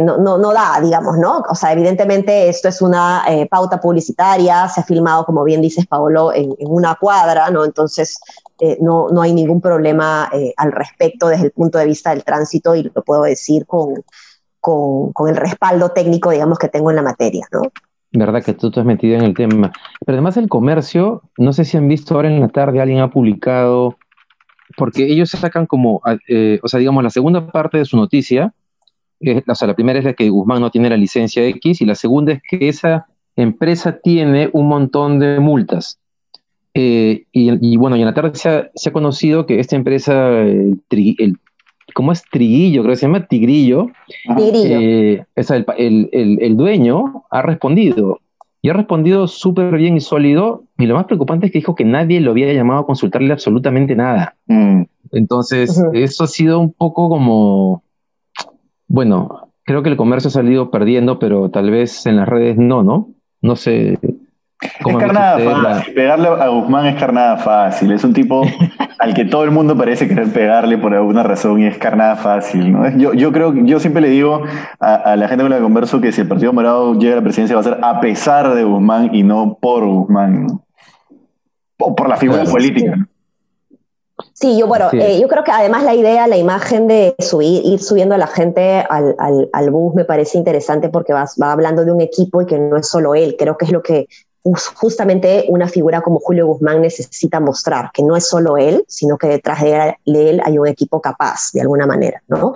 no, 0.00 0.16
no, 0.16 0.38
no, 0.38 0.52
da, 0.54 0.80
digamos, 0.80 1.18
¿no? 1.18 1.44
O 1.50 1.54
sea, 1.54 1.72
evidentemente 1.72 2.48
esto 2.48 2.68
es 2.68 2.80
una 2.80 3.22
pauta 3.50 3.80
publicitaria, 3.80 4.66
se 4.70 4.80
ha 4.80 4.84
filmado, 4.84 5.26
como 5.26 5.44
bien 5.44 5.60
dices, 5.60 5.86
Paolo, 5.86 6.32
en, 6.32 6.54
en, 6.58 6.70
una 6.70 6.94
cuadra, 6.94 7.50
¿no? 7.50 7.66
Entonces, 7.66 8.18
eh, 8.64 8.78
no, 8.80 9.08
no, 9.08 9.22
hay 9.22 9.32
ningún 9.34 9.60
problema 9.60 10.30
eh, 10.32 10.54
al 10.56 10.70
respecto 10.70 11.26
desde 11.26 11.46
el 11.46 11.50
punto 11.50 11.78
de 11.78 11.86
vista 11.86 12.10
del 12.10 12.22
tránsito 12.22 12.76
y 12.76 12.84
lo 12.84 13.02
puedo 13.02 13.24
decir 13.24 13.66
con, 13.66 14.04
con, 14.60 15.28
el 15.28 15.34
respaldo 15.34 15.88
técnico, 15.88 16.30
digamos, 16.30 16.60
que 16.60 16.68
tengo 16.68 16.90
en 16.90 16.94
la 16.94 17.02
materia, 17.02 17.44
¿no? 17.50 17.62
Verdad 18.12 18.40
que 18.44 18.54
tú 18.54 18.70
has 18.72 18.86
metido 18.86 19.16
en 19.16 19.24
el 19.24 19.34
tema. 19.34 19.72
Pero 20.06 20.14
además 20.14 20.36
el 20.36 20.48
comercio, 20.48 21.22
no 21.38 21.52
sé 21.52 21.64
si 21.64 21.76
han 21.76 21.88
visto 21.88 22.14
ahora 22.14 22.28
en 22.28 22.40
la 22.40 22.50
tarde, 22.50 22.80
alguien 22.80 23.00
ha 23.00 23.10
publicado, 23.10 23.96
porque 24.76 25.06
ellos 25.06 25.30
sacan 25.30 25.66
como, 25.66 26.00
eh, 26.28 26.60
o 26.62 26.68
sea, 26.68 26.78
digamos, 26.78 27.02
la 27.02 27.10
segunda 27.10 27.50
parte 27.50 27.78
de 27.78 27.84
su 27.84 27.96
noticia, 27.96 28.54
o 29.44 29.54
sea, 29.56 29.66
la 29.66 29.74
primera 29.74 29.98
es 29.98 30.04
la 30.04 30.14
que 30.14 30.30
Guzmán 30.30 30.60
no 30.60 30.70
tiene 30.70 30.88
la 30.88 30.96
licencia 30.96 31.44
X 31.44 31.80
y 31.80 31.84
la 31.84 31.96
segunda 31.96 32.34
es 32.34 32.42
que 32.48 32.68
esa 32.68 33.08
empresa 33.34 33.98
tiene 34.00 34.50
un 34.52 34.68
montón 34.68 35.18
de 35.18 35.40
multas. 35.40 35.98
Eh, 36.74 37.26
y, 37.32 37.76
bueno, 37.76 37.96
y 37.96 38.00
en 38.00 38.06
la 38.06 38.14
tarde 38.14 38.32
se 38.34 38.88
ha, 38.88 38.92
conocido 38.92 39.46
que 39.46 39.60
esta 39.60 39.76
empresa, 39.76 40.40
el, 40.40 40.80
¿cómo 41.94 42.12
es 42.12 42.22
Triguillo? 42.30 42.82
Creo 42.82 42.92
que 42.92 42.96
se 42.96 43.06
llama 43.06 43.26
Tigrillo. 43.26 43.88
Tigrillo. 44.36 44.80
Eh, 44.80 45.24
el, 45.76 46.08
el, 46.12 46.56
dueño 46.56 47.24
ha 47.30 47.42
respondido. 47.42 48.20
Y 48.62 48.70
ha 48.70 48.74
respondido 48.74 49.26
súper 49.26 49.76
bien 49.76 49.96
y 49.96 50.00
sólido. 50.00 50.64
Y 50.78 50.86
lo 50.86 50.94
más 50.94 51.06
preocupante 51.06 51.46
es 51.46 51.52
que 51.52 51.58
dijo 51.58 51.74
que 51.74 51.84
nadie 51.84 52.20
lo 52.20 52.30
había 52.30 52.52
llamado 52.52 52.80
a 52.80 52.86
consultarle 52.86 53.32
absolutamente 53.32 53.96
nada. 53.96 54.36
Mm. 54.46 54.82
Entonces, 55.10 55.82
eso 55.92 56.24
ha 56.24 56.28
sido 56.28 56.58
un 56.60 56.72
poco 56.72 57.08
como. 57.08 57.82
Bueno, 58.86 59.52
creo 59.64 59.82
que 59.82 59.90
el 59.90 59.96
comercio 59.96 60.28
ha 60.28 60.32
salido 60.32 60.70
perdiendo, 60.70 61.18
pero 61.18 61.50
tal 61.50 61.70
vez 61.70 62.06
en 62.06 62.16
las 62.16 62.28
redes 62.28 62.56
no, 62.56 62.82
¿no? 62.82 63.10
No 63.40 63.56
sé. 63.56 63.98
Es 64.86 64.96
carnada 64.96 65.38
fácil. 65.38 65.94
Pegarle 65.94 66.28
a 66.28 66.48
Guzmán 66.48 66.86
es 66.86 66.96
carnada 66.96 67.36
fácil. 67.36 67.92
Es 67.92 68.04
un 68.04 68.12
tipo 68.12 68.42
al 68.98 69.14
que 69.14 69.24
todo 69.24 69.44
el 69.44 69.50
mundo 69.50 69.76
parece 69.76 70.08
querer 70.08 70.32
pegarle 70.32 70.78
por 70.78 70.94
alguna 70.94 71.22
razón 71.22 71.60
y 71.60 71.66
es 71.66 71.78
carnada 71.78 72.16
fácil. 72.16 72.72
¿no? 72.72 72.88
Yo, 72.96 73.12
yo 73.14 73.32
creo, 73.32 73.54
yo 73.54 73.80
siempre 73.80 74.02
le 74.02 74.08
digo 74.08 74.42
a, 74.78 75.16
la 75.16 75.28
gente 75.28 75.42
con 75.42 75.50
la 75.50 75.56
que 75.56 75.62
converso 75.62 76.00
que 76.00 76.12
si 76.12 76.20
el 76.20 76.28
Partido 76.28 76.52
Morado 76.52 76.94
llega 76.94 77.14
a 77.14 77.16
la 77.16 77.22
presidencia 77.22 77.56
va 77.56 77.60
a 77.60 77.64
ser 77.64 77.78
a 77.82 78.00
pesar 78.00 78.54
de 78.54 78.64
Guzmán 78.64 79.14
y 79.14 79.22
no 79.22 79.58
por 79.60 79.84
Guzmán. 79.86 80.46
O 81.78 81.96
por 81.96 82.08
la 82.08 82.16
figura 82.16 82.44
política. 82.44 83.08
Sí, 84.34 84.58
yo, 84.58 84.66
bueno, 84.66 84.88
eh, 84.92 85.18
yo 85.20 85.28
creo 85.28 85.42
que 85.44 85.50
además 85.50 85.82
la 85.84 85.94
idea, 85.94 86.26
la 86.26 86.36
imagen 86.36 86.86
de 86.86 87.14
subir, 87.18 87.62
ir 87.64 87.80
subiendo 87.80 88.14
a 88.14 88.18
la 88.18 88.26
gente 88.26 88.84
al, 88.88 89.16
al, 89.52 89.70
bus 89.70 89.94
me 89.94 90.04
parece 90.04 90.38
interesante 90.38 90.88
porque 90.88 91.12
va, 91.12 91.26
va, 91.42 91.52
hablando 91.52 91.84
de 91.84 91.92
un 91.92 92.00
equipo 92.00 92.42
y 92.42 92.46
que 92.46 92.58
no 92.58 92.76
es 92.76 92.88
solo 92.88 93.14
él. 93.14 93.36
Creo 93.38 93.56
que 93.56 93.64
es 93.64 93.72
lo 93.72 93.82
que 93.82 94.06
justamente 94.42 95.44
una 95.48 95.68
figura 95.68 96.00
como 96.00 96.18
Julio 96.18 96.46
Guzmán 96.46 96.80
necesita 96.80 97.38
mostrar, 97.38 97.90
que 97.92 98.02
no 98.02 98.16
es 98.16 98.26
solo 98.28 98.56
él, 98.56 98.84
sino 98.88 99.16
que 99.16 99.28
detrás 99.28 99.62
de 99.62 99.94
él 100.04 100.42
hay 100.44 100.58
un 100.58 100.66
equipo 100.66 101.00
capaz, 101.00 101.52
de 101.52 101.60
alguna 101.60 101.86
manera, 101.86 102.22
¿no? 102.26 102.54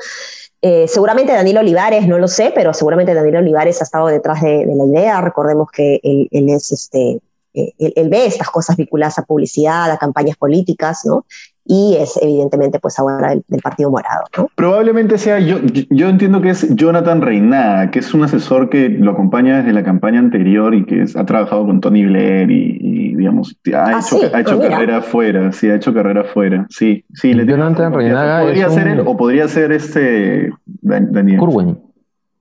Eh, 0.63 0.89
seguramente 0.89 1.33
Daniel 1.33 1.59
Olivares, 1.59 2.09
no 2.09 2.19
lo 2.19 2.27
sé, 2.27 2.51
pero 2.55 2.75
seguramente 2.75 3.15
Daniel 3.15 3.37
Olivares 3.37 3.81
ha 3.81 3.85
estado 3.85 4.09
detrás 4.09 4.41
de, 4.43 4.67
la 4.67 4.85
idea. 4.85 5.21
Recordemos 5.21 5.71
que 5.71 6.01
él, 6.03 6.29
él 6.33 6.49
es 6.51 6.73
este, 6.73 7.21
eh, 7.55 7.73
él, 7.79 8.09
ve 8.09 8.27
estas 8.27 8.51
cosas 8.51 8.77
vinculadas 8.77 9.19
a 9.19 9.23
publicidad, 9.23 9.91
a 9.91 9.97
campañas 9.97 10.37
políticas, 10.37 11.05
¿no? 11.05 11.25
Y 11.69 11.97
es 11.99 12.19
evidentemente 12.23 12.79
pues 12.79 12.99
ahora 12.99 13.31
del, 13.31 13.43
Partido 13.63 13.91
Morado, 13.91 14.25
¿no? 14.37 14.49
Probablemente 14.55 15.19
sea, 15.19 15.41
yo, 15.41 15.59
yo 15.91 16.09
entiendo 16.09 16.41
que 16.41 16.51
es 16.51 16.75
Jonathan 16.77 17.23
Reina, 17.23 17.91
que 17.91 17.99
es 17.99 18.15
un 18.15 18.23
asesor 18.23 18.69
que 18.69 18.89
lo 18.89 19.13
acompaña 19.13 19.59
desde 19.59 19.73
la 19.73 19.83
campaña 19.83 20.21
anterior 20.21 20.75
y 20.75 20.85
que 20.85 21.05
ha 21.15 21.25
trabajado 21.25 21.67
con 21.67 21.81
Tony 21.81 22.05
Blair 22.05 22.51
y, 22.51 23.15
digamos, 23.17 23.57
ha 23.75 23.87
ah, 23.87 24.01
hecho, 24.01 24.19
ha 24.33 24.41
hecho 24.41 24.59
pues 24.59 24.69
carrera 24.69 24.99
afuera, 24.99 25.53
sí, 25.53 25.69
ha 25.69 25.75
hecho 25.75 25.93
carrera 25.93 26.21
afuera, 26.23 26.67
sí. 26.71 27.05
sí 27.15 27.35
le 27.35 27.47
Jonathan 27.47 27.93
Reina 27.93 28.41
Podría 28.43 28.71
ser 28.71 28.89
él 28.89 29.01
o 29.05 29.17
podría 29.17 29.49
ser 29.49 29.73
este 29.73 30.51
Daniel. 30.83 31.39
Curwen. 31.39 31.86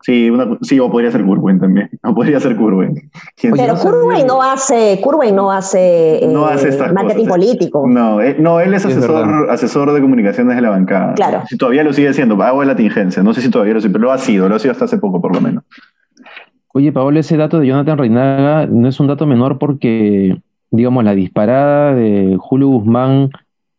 Sí, 0.05 0.31
sí, 0.61 0.79
o 0.79 0.91
podría 0.91 1.09
ser 1.09 1.25
Curwen 1.25 1.59
también. 1.59 1.89
O 2.03 2.13
podría 2.13 2.39
ser 2.39 2.55
Curwen. 2.55 3.09
Pero 3.41 3.73
Curwen 3.73 4.27
no 4.27 4.39
hace, 4.39 4.99
Curwen 5.01 5.35
no 5.35 5.51
hace, 5.51 6.19
no 6.31 6.45
hace 6.45 6.69
eh, 6.69 6.93
marketing 6.93 7.25
político. 7.25 7.87
No, 7.87 8.21
eh, 8.21 8.35
no, 8.37 8.59
él 8.59 8.75
es 8.75 8.85
asesor, 8.85 9.49
asesor 9.49 9.91
de 9.93 10.01
comunicaciones 10.01 10.55
de 10.57 10.61
la 10.61 10.69
bancada. 10.69 11.15
Claro. 11.15 11.41
Si 11.47 11.57
todavía 11.57 11.83
lo 11.83 11.91
sigue 11.91 12.13
siendo, 12.13 12.39
hago 12.43 12.63
la 12.63 12.75
tingencia. 12.75 13.23
No 13.23 13.33
sé 13.33 13.41
si 13.41 13.49
todavía 13.49 13.73
lo 13.73 13.81
sigue, 13.81 13.93
pero 13.93 14.03
lo 14.03 14.11
ha 14.11 14.19
sido, 14.19 14.47
lo 14.47 14.53
ha 14.53 14.59
sido 14.59 14.73
hasta 14.73 14.85
hace 14.85 14.99
poco 14.99 15.19
por 15.19 15.33
lo 15.33 15.41
menos. 15.41 15.63
Oye, 16.75 16.91
Paolo, 16.91 17.19
ese 17.19 17.35
dato 17.35 17.59
de 17.59 17.65
Jonathan 17.65 17.97
Reinaga 17.97 18.67
no 18.67 18.87
es 18.87 18.99
un 18.99 19.07
dato 19.07 19.25
menor 19.25 19.57
porque, 19.57 20.37
digamos, 20.69 21.03
la 21.03 21.15
disparada 21.15 21.95
de 21.95 22.37
Julio 22.39 22.67
Guzmán 22.67 23.31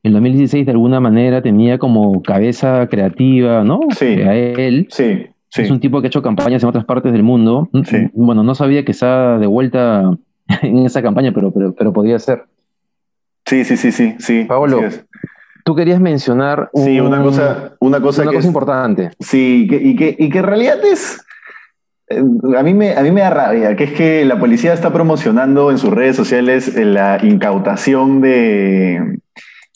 en 0.02 0.12
2016 0.12 0.66
de 0.66 0.72
alguna 0.72 0.98
manera 0.98 1.40
tenía 1.40 1.78
como 1.78 2.20
cabeza 2.20 2.88
creativa, 2.88 3.62
¿no? 3.62 3.78
Sí. 3.96 4.22
A 4.22 4.34
él. 4.34 4.88
Sí. 4.90 5.26
Es 5.54 5.70
un 5.70 5.80
tipo 5.80 6.00
que 6.00 6.06
ha 6.06 6.08
hecho 6.08 6.22
campañas 6.22 6.62
en 6.62 6.68
otras 6.68 6.84
partes 6.84 7.12
del 7.12 7.22
mundo. 7.22 7.68
Bueno, 8.12 8.42
no 8.42 8.54
sabía 8.54 8.84
que 8.84 8.92
está 8.92 9.38
de 9.38 9.46
vuelta 9.46 10.10
en 10.62 10.78
esa 10.80 11.02
campaña, 11.02 11.32
pero, 11.32 11.50
pero, 11.52 11.74
pero 11.74 11.92
podría 11.92 12.18
ser. 12.18 12.44
Sí, 13.46 13.64
sí, 13.64 13.76
sí, 13.76 13.92
sí, 13.92 14.16
sí. 14.18 14.44
Pablo, 14.44 14.80
tú 15.64 15.74
querías 15.74 16.00
mencionar 16.00 16.70
sí, 16.74 17.00
una 17.00 17.22
cosa, 17.22 17.76
una 17.80 18.00
cosa, 18.00 18.22
una 18.22 18.32
cosa 18.32 18.46
importante. 18.46 19.10
Sí, 19.20 19.68
y, 19.70 19.96
que, 19.96 20.16
y 20.18 20.28
que 20.30 20.38
en 20.38 20.44
realidad 20.44 20.84
es... 20.84 21.24
Eh, 22.08 22.22
a 22.56 22.62
mí, 22.62 22.74
me, 22.74 22.96
a 22.96 23.02
mí 23.02 23.10
me 23.10 23.20
da 23.20 23.30
rabia, 23.30 23.74
que 23.76 23.84
es 23.84 23.92
que 23.92 24.24
la 24.24 24.38
policía 24.38 24.72
está 24.72 24.92
promocionando 24.92 25.70
en 25.70 25.78
sus 25.78 25.90
redes 25.90 26.14
sociales 26.14 26.74
la 26.76 27.18
incautación 27.22 28.20
de, 28.20 29.18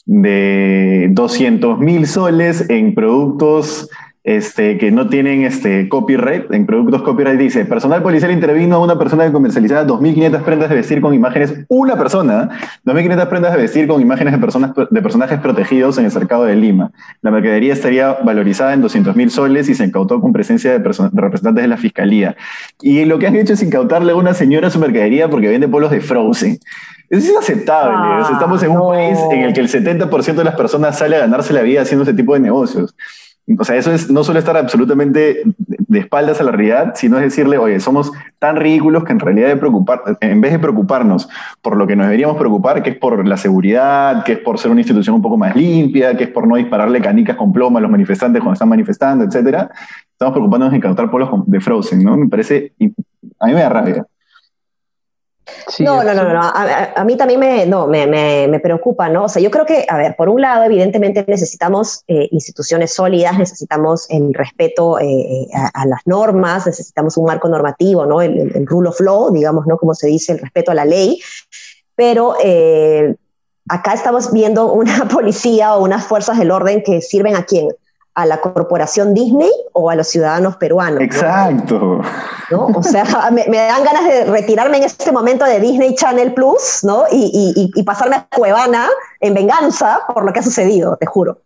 de 0.05 1.07
200 1.11 1.79
mil 1.79 2.07
soles 2.07 2.69
en 2.69 2.93
productos 2.93 3.89
este, 4.23 4.77
que 4.77 4.91
no 4.91 5.09
tienen 5.09 5.43
este, 5.43 5.89
copyright, 5.89 6.51
en 6.53 6.67
productos 6.67 7.01
copyright 7.01 7.39
dice, 7.39 7.65
personal 7.65 8.03
policial 8.03 8.31
intervino 8.31 8.75
a 8.75 8.79
una 8.79 8.97
persona 8.99 9.25
que 9.25 9.31
comercializaba 9.31 9.85
2.500 9.85 10.43
prendas 10.43 10.69
de 10.69 10.75
vestir 10.75 11.01
con 11.01 11.13
imágenes, 11.13 11.53
una 11.69 11.97
persona, 11.97 12.49
2.500 12.85 13.27
prendas 13.27 13.53
de 13.53 13.57
vestir 13.57 13.87
con 13.87 13.99
imágenes 13.99 14.33
de, 14.33 14.39
personas, 14.39 14.71
de 14.89 15.01
personajes 15.01 15.39
protegidos 15.39 15.97
en 15.97 16.05
el 16.05 16.11
cercado 16.11 16.45
de 16.45 16.55
Lima. 16.55 16.91
La 17.21 17.31
mercadería 17.31 17.73
estaría 17.73 18.13
valorizada 18.23 18.73
en 18.73 18.83
200.000 18.83 19.29
soles 19.29 19.69
y 19.69 19.73
se 19.73 19.85
incautó 19.85 20.21
con 20.21 20.33
presencia 20.33 20.71
de, 20.71 20.77
representantes 20.77 21.63
de 21.63 21.67
la 21.67 21.77
fiscalía. 21.77 22.35
Y 22.79 23.05
lo 23.05 23.17
que 23.17 23.25
han 23.25 23.35
hecho 23.35 23.53
es 23.53 23.63
incautarle 23.63 24.11
a 24.11 24.15
una 24.15 24.35
señora 24.35 24.69
su 24.69 24.79
mercadería 24.79 25.29
porque 25.29 25.47
vende 25.47 25.67
polos 25.67 25.89
de 25.89 26.01
Frozen. 26.01 26.59
Eso 27.09 27.19
es 27.19 27.29
inaceptable. 27.29 27.93
Ah, 27.97 28.29
estamos 28.31 28.63
en 28.63 28.71
un 28.71 28.89
país 28.89 29.19
en 29.31 29.41
el 29.41 29.53
que 29.53 29.59
el 29.59 29.67
70% 29.67 30.35
de 30.35 30.43
las 30.43 30.55
personas 30.55 30.97
sale 30.97 31.17
a 31.17 31.19
ganarse 31.19 31.51
la 31.51 31.61
vida 31.61 31.81
haciendo 31.81 32.03
ese 32.03 32.13
tipo 32.13 32.35
de 32.35 32.39
negocios. 32.39 32.95
O 33.59 33.65
sea, 33.65 33.75
eso 33.75 33.91
es 33.91 34.09
no 34.09 34.23
solo 34.23 34.39
estar 34.39 34.55
absolutamente 34.55 35.41
de 35.67 35.99
espaldas 35.99 36.39
a 36.39 36.43
la 36.43 36.51
realidad, 36.51 36.93
sino 36.95 37.17
es 37.17 37.23
decirle, 37.23 37.57
oye, 37.57 37.79
somos 37.79 38.11
tan 38.39 38.55
ridículos 38.55 39.03
que 39.03 39.11
en 39.11 39.19
realidad 39.19 39.49
de 39.49 39.57
preocupar, 39.57 40.03
en 40.21 40.41
vez 40.41 40.51
de 40.51 40.59
preocuparnos 40.59 41.27
por 41.61 41.75
lo 41.75 41.87
que 41.87 41.95
nos 41.95 42.05
deberíamos 42.05 42.37
preocupar, 42.37 42.81
que 42.83 42.91
es 42.91 42.97
por 42.97 43.27
la 43.27 43.37
seguridad, 43.37 44.23
que 44.23 44.33
es 44.33 44.39
por 44.39 44.59
ser 44.59 44.71
una 44.71 44.81
institución 44.81 45.15
un 45.15 45.21
poco 45.21 45.37
más 45.37 45.55
limpia, 45.55 46.15
que 46.15 46.25
es 46.25 46.29
por 46.29 46.47
no 46.47 46.55
dispararle 46.55 47.01
canicas 47.01 47.35
con 47.35 47.51
plomo 47.51 47.77
a 47.77 47.81
los 47.81 47.91
manifestantes 47.91 48.41
cuando 48.41 48.53
están 48.53 48.69
manifestando, 48.69 49.25
etcétera, 49.25 49.69
estamos 50.11 50.33
preocupándonos 50.33 50.73
en 50.73 50.81
cautar 50.81 51.09
polos 51.09 51.29
de 51.47 51.59
Frozen, 51.59 52.03
¿no? 52.03 52.15
Me 52.15 52.29
parece, 52.29 52.73
a 53.39 53.47
mí 53.47 53.53
me 53.53 53.61
da 53.61 53.69
rabia 53.69 54.05
no, 55.79 56.03
no, 56.03 56.13
no, 56.13 56.33
no, 56.33 56.41
A, 56.41 57.03
mí 57.03 57.15
también 57.17 57.39
me, 57.39 57.65
no, 57.65 57.87
me, 57.87 58.07
me, 58.07 58.59
preocupa, 58.59 59.09
¿no? 59.09 59.25
O 59.25 59.29
sea, 59.29 59.41
yo 59.41 59.49
creo 59.51 59.65
que, 59.65 59.85
a 59.87 59.97
ver, 59.97 60.15
por 60.15 60.29
un 60.29 60.41
lado, 60.41 60.63
evidentemente 60.63 61.23
necesitamos 61.27 62.03
eh, 62.07 62.27
instituciones 62.31 62.93
sólidas, 62.93 63.37
necesitamos 63.37 64.09
el 64.09 64.33
respeto 64.33 64.99
eh, 64.99 65.47
a, 65.53 65.85
las 65.85 66.01
normas, 66.05 66.65
necesitamos 66.65 67.17
un 67.17 67.25
marco 67.25 67.47
normativo, 67.47 68.05
¿no? 68.05 68.21
El, 68.21 68.65
rule 68.65 68.89
of 68.89 68.99
law, 68.99 69.31
digamos, 69.31 69.65
¿no? 69.67 69.77
Como 69.77 69.93
se 69.95 70.07
dice, 70.07 70.33
el 70.33 70.39
respeto 70.39 70.71
a 70.71 70.75
la 70.75 70.85
ley, 70.85 71.19
pero 71.95 72.35
eh, 72.43 73.15
acá 73.67 73.93
estamos 73.93 74.31
viendo 74.31 74.71
una 74.73 75.07
policía 75.11 75.75
o 75.75 75.83
unas 75.83 76.05
fuerzas 76.05 76.37
del 76.37 76.51
orden 76.51 76.83
que 76.83 77.01
sirven 77.01 77.35
a 77.35 77.45
quién? 77.45 77.69
A 78.13 78.25
la 78.25 78.41
corporación 78.41 79.13
Disney 79.13 79.51
o 79.73 79.89
a 79.89 79.95
los 79.95 80.07
ciudadanos 80.07 80.57
peruanos. 80.57 81.01
Exacto. 81.01 82.01
¿no? 82.49 82.65
O 82.67 82.83
sea, 82.83 83.03
me, 83.31 83.57
dan 83.57 83.83
ganas 83.83 84.05
de 84.05 84.25
retirarme 84.25 84.77
en 84.77 84.83
este 84.83 85.11
momento 85.11 85.45
de 85.45 85.59
Disney 85.59 85.95
Channel 85.95 86.33
Plus, 86.33 86.83
¿no? 86.83 87.05
Y, 87.11 87.71
y, 87.73 87.83
pasarme 87.83 88.17
a 88.17 88.27
Cuevana 88.35 88.87
en 89.19 89.33
venganza 89.33 90.01
por 90.13 90.25
lo 90.25 90.33
que 90.33 90.39
ha 90.39 90.43
sucedido, 90.43 90.97
te 90.97 91.05
juro. 91.05 91.39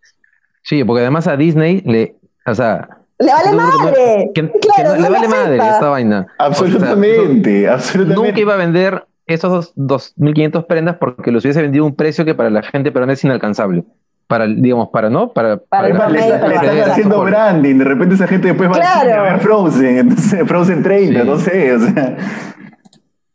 Sí, 0.62 0.82
porque 0.84 1.02
además 1.02 1.28
a 1.28 1.36
Disney 1.36 1.82
le, 1.82 2.16
o 2.44 2.54
sea, 2.54 2.88
le 3.18 3.32
vale 3.32 3.52
madre. 3.52 4.32
claro, 4.34 5.00
le 5.00 5.08
vale 5.08 5.28
madre 5.28 5.56
esta 5.56 5.88
vaina. 5.88 6.26
Absolutamente, 6.38 7.68
absolutamente. 7.68 8.28
Nunca 8.28 8.40
iba 8.40 8.54
a 8.54 8.56
vender 8.56 9.06
esos 9.26 9.74
2.500 9.76 10.66
prendas 10.66 10.96
porque 10.98 11.30
los 11.32 11.44
hubiese 11.44 11.62
vendido 11.62 11.84
a 11.84 11.88
un 11.88 11.96
precio 11.96 12.24
que 12.24 12.34
para 12.34 12.50
la 12.50 12.62
gente 12.62 12.92
peruana 12.92 13.14
es 13.14 13.24
inalcanzable 13.24 13.84
para, 14.26 14.46
digamos, 14.46 14.88
para, 14.88 15.08
¿no? 15.08 15.32
Para, 15.32 15.56
para, 15.58 16.08
le, 16.08 16.18
están 16.18 16.90
haciendo 16.90 17.22
branding, 17.22 17.76
de 17.76 17.84
repente 17.84 18.14
esa 18.16 18.26
gente 18.26 18.48
después 18.48 18.70
va 18.70 18.76
a 18.76 19.22
ver 19.22 19.40
Frozen, 19.40 19.98
entonces 19.98 20.46
Frozen 20.46 20.82
30, 20.82 21.24
no 21.24 21.38
sé, 21.38 21.72
o 21.74 21.80
sea. 21.80 22.16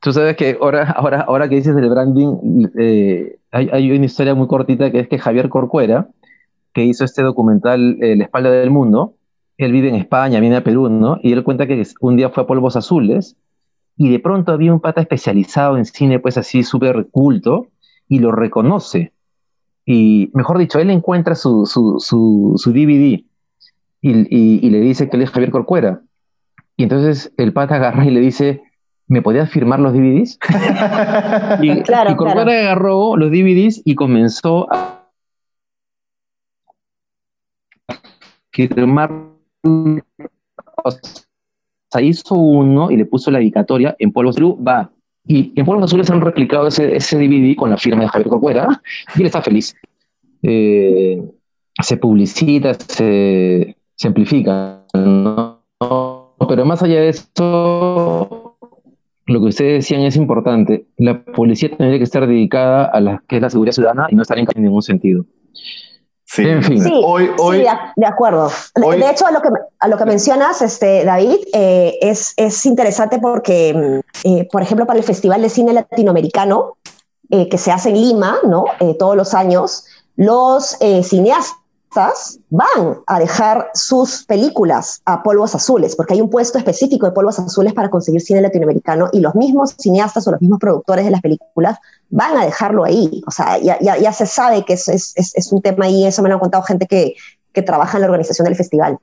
Tú 0.01 0.12
sabes 0.12 0.36
que 0.36 0.57
ahora, 0.60 0.89
ahora, 0.91 1.21
ahora 1.21 1.48
que 1.48 1.55
dices 1.55 1.75
del 1.75 1.89
branding, 1.89 2.67
eh, 2.77 3.38
hay, 3.51 3.69
hay, 3.71 3.91
una 3.91 4.05
historia 4.05 4.33
muy 4.33 4.48
cortita 4.48 4.91
que 4.91 5.00
es 5.00 5.07
que 5.07 5.19
Javier 5.19 5.48
Corcuera, 5.48 6.07
que 6.74 6.83
hizo 6.83 7.05
este 7.05 7.21
documental 7.21 7.98
eh, 8.01 8.15
La 8.15 8.24
espalda 8.24 8.50
del 8.50 8.71
mundo, 8.71 9.13
él 9.57 9.71
vive 9.71 9.89
en 9.89 9.95
España, 9.95 10.39
viene 10.39 10.55
a 10.55 10.63
Perú, 10.63 10.89
¿no? 10.89 11.19
Y 11.21 11.33
él 11.33 11.43
cuenta 11.43 11.67
que 11.67 11.83
un 12.00 12.15
día 12.15 12.29
fue 12.29 12.43
a 12.43 12.48
Polvos 12.48 12.75
Azules 12.75 13.36
y 13.95 14.10
de 14.10 14.19
pronto 14.19 14.51
había 14.51 14.74
un 14.74 14.79
pata 14.79 15.01
especializado 15.01 15.77
en 15.77 15.86
cine, 15.86 16.19
pues 16.19 16.38
así 16.38 16.63
súper 16.63 17.07
culto, 17.12 17.67
y 18.07 18.19
lo 18.19 18.31
reconoce 18.31 19.13
y 19.85 20.29
mejor 20.33 20.57
dicho, 20.57 20.79
él 20.79 20.89
encuentra 20.89 21.35
su, 21.35 21.65
su, 21.65 22.00
su, 22.00 22.71
DVD 22.71 23.23
y, 24.01 24.69
le 24.69 24.79
dice 24.79 25.09
que 25.09 25.17
él 25.17 25.23
es 25.23 25.31
Javier 25.31 25.51
Corcuera. 25.51 26.01
Y 26.77 26.83
entonces 26.83 27.33
el 27.38 27.53
pata 27.53 27.75
agarra 27.75 28.05
y 28.05 28.11
le 28.11 28.19
dice, 28.19 28.63
¿me 29.07 29.21
podías 29.21 29.50
firmar 29.50 29.79
los 29.79 29.93
DVDs? 29.93 30.39
y, 31.61 31.83
Corcuera 32.15 32.59
agarró 32.59 33.17
los 33.17 33.29
DVDs 33.29 33.81
y 33.83 33.95
comenzó 33.95 34.71
a 34.73 35.01
firmar. 38.51 39.11
O 40.83 40.91
sea, 40.91 42.01
hizo 42.01 42.35
uno 42.35 42.91
y 42.91 42.97
le 42.97 43.05
puso 43.05 43.31
la 43.31 43.39
dedicatoria 43.39 43.95
en 44.00 44.11
Polvo 44.11 44.31
Perú, 44.33 44.63
va, 44.63 44.91
y 45.25 45.53
en 45.55 45.65
Pueblos 45.65 45.85
Azules 45.85 46.09
han 46.09 46.21
replicado 46.21 46.67
ese, 46.67 46.95
ese 46.95 47.17
DVD 47.17 47.55
con 47.55 47.69
la 47.69 47.77
firma 47.77 48.01
de 48.03 48.09
Javier 48.09 48.29
Corcuera 48.29 48.81
y 49.15 49.21
él 49.21 49.27
está 49.27 49.41
feliz. 49.41 49.75
Eh, 50.41 51.21
se 51.81 51.97
publicita, 51.97 52.73
se, 52.73 53.77
se 53.95 54.07
amplifica, 54.07 54.83
pero 54.91 56.65
más 56.65 56.83
allá 56.83 57.01
de 57.01 57.09
eso, 57.09 58.57
lo 59.25 59.39
que 59.39 59.45
ustedes 59.45 59.83
decían 59.83 60.01
es 60.01 60.15
importante. 60.15 60.85
La 60.97 61.23
policía 61.23 61.69
tendría 61.69 61.97
que 61.97 62.03
estar 62.03 62.27
dedicada 62.27 62.85
a 62.85 62.99
la 62.99 63.23
que 63.27 63.37
es 63.37 63.41
la 63.41 63.49
seguridad 63.49 63.73
ciudadana 63.73 64.07
y 64.09 64.15
no 64.15 64.23
estar 64.23 64.37
en 64.37 64.47
ningún 64.55 64.81
sentido. 64.81 65.25
Sí, 66.33 66.47
en 66.47 66.63
fin. 66.63 66.81
hoy, 67.03 67.29
hoy, 67.39 67.57
de, 67.97 68.05
acuerdo. 68.05 68.50
de 68.75 69.09
hecho, 69.09 69.27
a 69.27 69.31
lo 69.31 69.41
que, 69.41 69.50
a 69.79 69.88
lo 69.89 69.97
que 69.97 70.05
mencionas, 70.05 70.61
este, 70.61 71.03
David, 71.03 71.39
eh, 71.51 71.97
es, 72.00 72.33
es, 72.38 72.65
interesante 72.65 73.19
porque, 73.19 73.73
mm, 73.73 74.27
eh, 74.27 74.47
por 74.50 74.61
ejemplo, 74.61 74.85
para 74.85 74.97
el 74.97 75.03
Festival 75.03 75.41
de 75.41 75.50
Cine 75.50 75.73
Latinoamericano, 75.73 76.77
eh, 77.29 77.50
que 77.50 77.57
se 77.57 77.73
hace 77.73 77.89
en 77.89 77.95
Lima, 77.95 78.38
¿no? 78.45 78.63
todos 78.97 79.17
los 79.17 79.33
años, 79.33 79.85
los 80.15 80.77
cineastas 81.03 81.60
van 82.50 83.00
a 83.05 83.19
dejar 83.19 83.69
sus 83.74 84.24
películas 84.25 85.01
a 85.05 85.24
polvos 85.24 85.55
azules, 85.55 85.95
porque 85.95 86.13
hay 86.13 86.21
un 86.21 86.29
puesto 86.29 86.57
específico 86.57 87.05
de 87.05 87.12
polvos 87.12 87.38
azules 87.39 87.74
para 87.74 87.89
conseguir 87.89 88.21
cine 88.21 88.41
latinoamericano 88.41 89.10
y 89.12 89.19
los 89.19 89.36
mismos 89.36 89.75
cineastas 89.77 90.27
o 90.27 90.31
los 90.31 90.41
mismos 90.41 90.60
productores 90.60 91.05
de 91.05 91.12
las 91.12 91.21
películas 91.21 91.77
van 92.10 92.38
a 92.38 92.45
dejarlo 92.45 92.83
ahí. 92.83 93.21
O 93.27 93.31
sea, 93.31 93.57
ya, 93.57 93.77
ya, 93.79 94.13
se 94.13 94.25
sabe 94.25 94.63
que 94.63 94.74
es, 94.74 94.88
es, 94.88 95.13
es, 95.15 95.51
un 95.51 95.62
tema 95.62 95.86
ahí, 95.86 96.05
eso 96.05 96.21
me 96.21 96.29
lo 96.29 96.36
han 96.36 96.39
contado 96.39 96.63
gente 96.63 96.88
que, 96.88 97.15
que 97.51 97.62
trabaja 97.62 97.98
en 97.98 98.01
la 98.01 98.07
organización 98.07 98.45
del 98.45 98.55
festival 98.55 98.98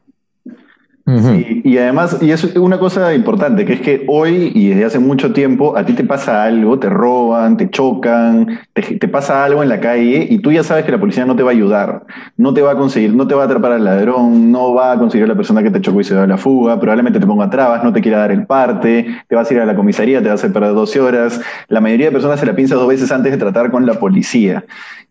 y 1.64 1.78
además, 1.78 2.18
y 2.20 2.32
es 2.32 2.44
una 2.56 2.78
cosa 2.78 3.14
importante, 3.14 3.64
que 3.64 3.72
es 3.72 3.80
que 3.80 4.04
hoy 4.08 4.52
y 4.54 4.68
desde 4.68 4.84
hace 4.84 4.98
mucho 4.98 5.32
tiempo 5.32 5.74
a 5.74 5.86
ti 5.86 5.94
te 5.94 6.04
pasa 6.04 6.42
algo, 6.42 6.78
te 6.78 6.90
roban, 6.90 7.56
te 7.56 7.70
chocan, 7.70 8.60
te, 8.74 9.08
pasa 9.08 9.42
algo 9.42 9.62
en 9.62 9.70
la 9.70 9.80
calle 9.80 10.26
y 10.28 10.38
tú 10.40 10.52
ya 10.52 10.62
sabes 10.62 10.84
que 10.84 10.92
la 10.92 11.00
policía 11.00 11.24
no 11.24 11.34
te 11.34 11.42
va 11.42 11.50
a 11.50 11.54
ayudar, 11.54 12.04
no 12.36 12.52
te 12.52 12.60
va 12.60 12.72
a 12.72 12.76
conseguir, 12.76 13.14
no 13.14 13.26
te 13.26 13.34
va 13.34 13.44
a 13.44 13.46
atrapar 13.46 13.72
al 13.72 13.84
ladrón, 13.84 14.52
no 14.52 14.74
va 14.74 14.92
a 14.92 14.98
conseguir 14.98 15.24
a 15.24 15.28
la 15.28 15.34
persona 15.34 15.62
que 15.62 15.70
te 15.70 15.80
chocó 15.80 15.98
y 16.02 16.04
se 16.04 16.14
da 16.14 16.26
la 16.26 16.36
fuga, 16.36 16.78
probablemente 16.78 17.18
te 17.18 17.26
ponga 17.26 17.48
trabas, 17.48 17.82
no 17.82 17.92
te 17.94 18.02
quiera 18.02 18.18
dar 18.18 18.30
el 18.30 18.44
parte, 18.44 19.06
te 19.26 19.34
vas 19.34 19.50
a 19.50 19.54
ir 19.54 19.60
a 19.60 19.66
la 19.66 19.74
comisaría, 19.74 20.18
te 20.22 20.28
vas 20.28 20.32
a 20.32 20.44
hacer 20.44 20.52
para 20.52 20.68
12 20.68 21.00
horas. 21.00 21.40
La 21.68 21.80
mayoría 21.80 22.06
de 22.06 22.12
personas 22.12 22.38
se 22.38 22.44
la 22.44 22.54
piensa 22.54 22.74
dos 22.74 22.88
veces 22.88 23.10
antes 23.10 23.32
de 23.32 23.38
tratar 23.38 23.70
con 23.70 23.86
la 23.86 23.94
policía. 23.94 24.66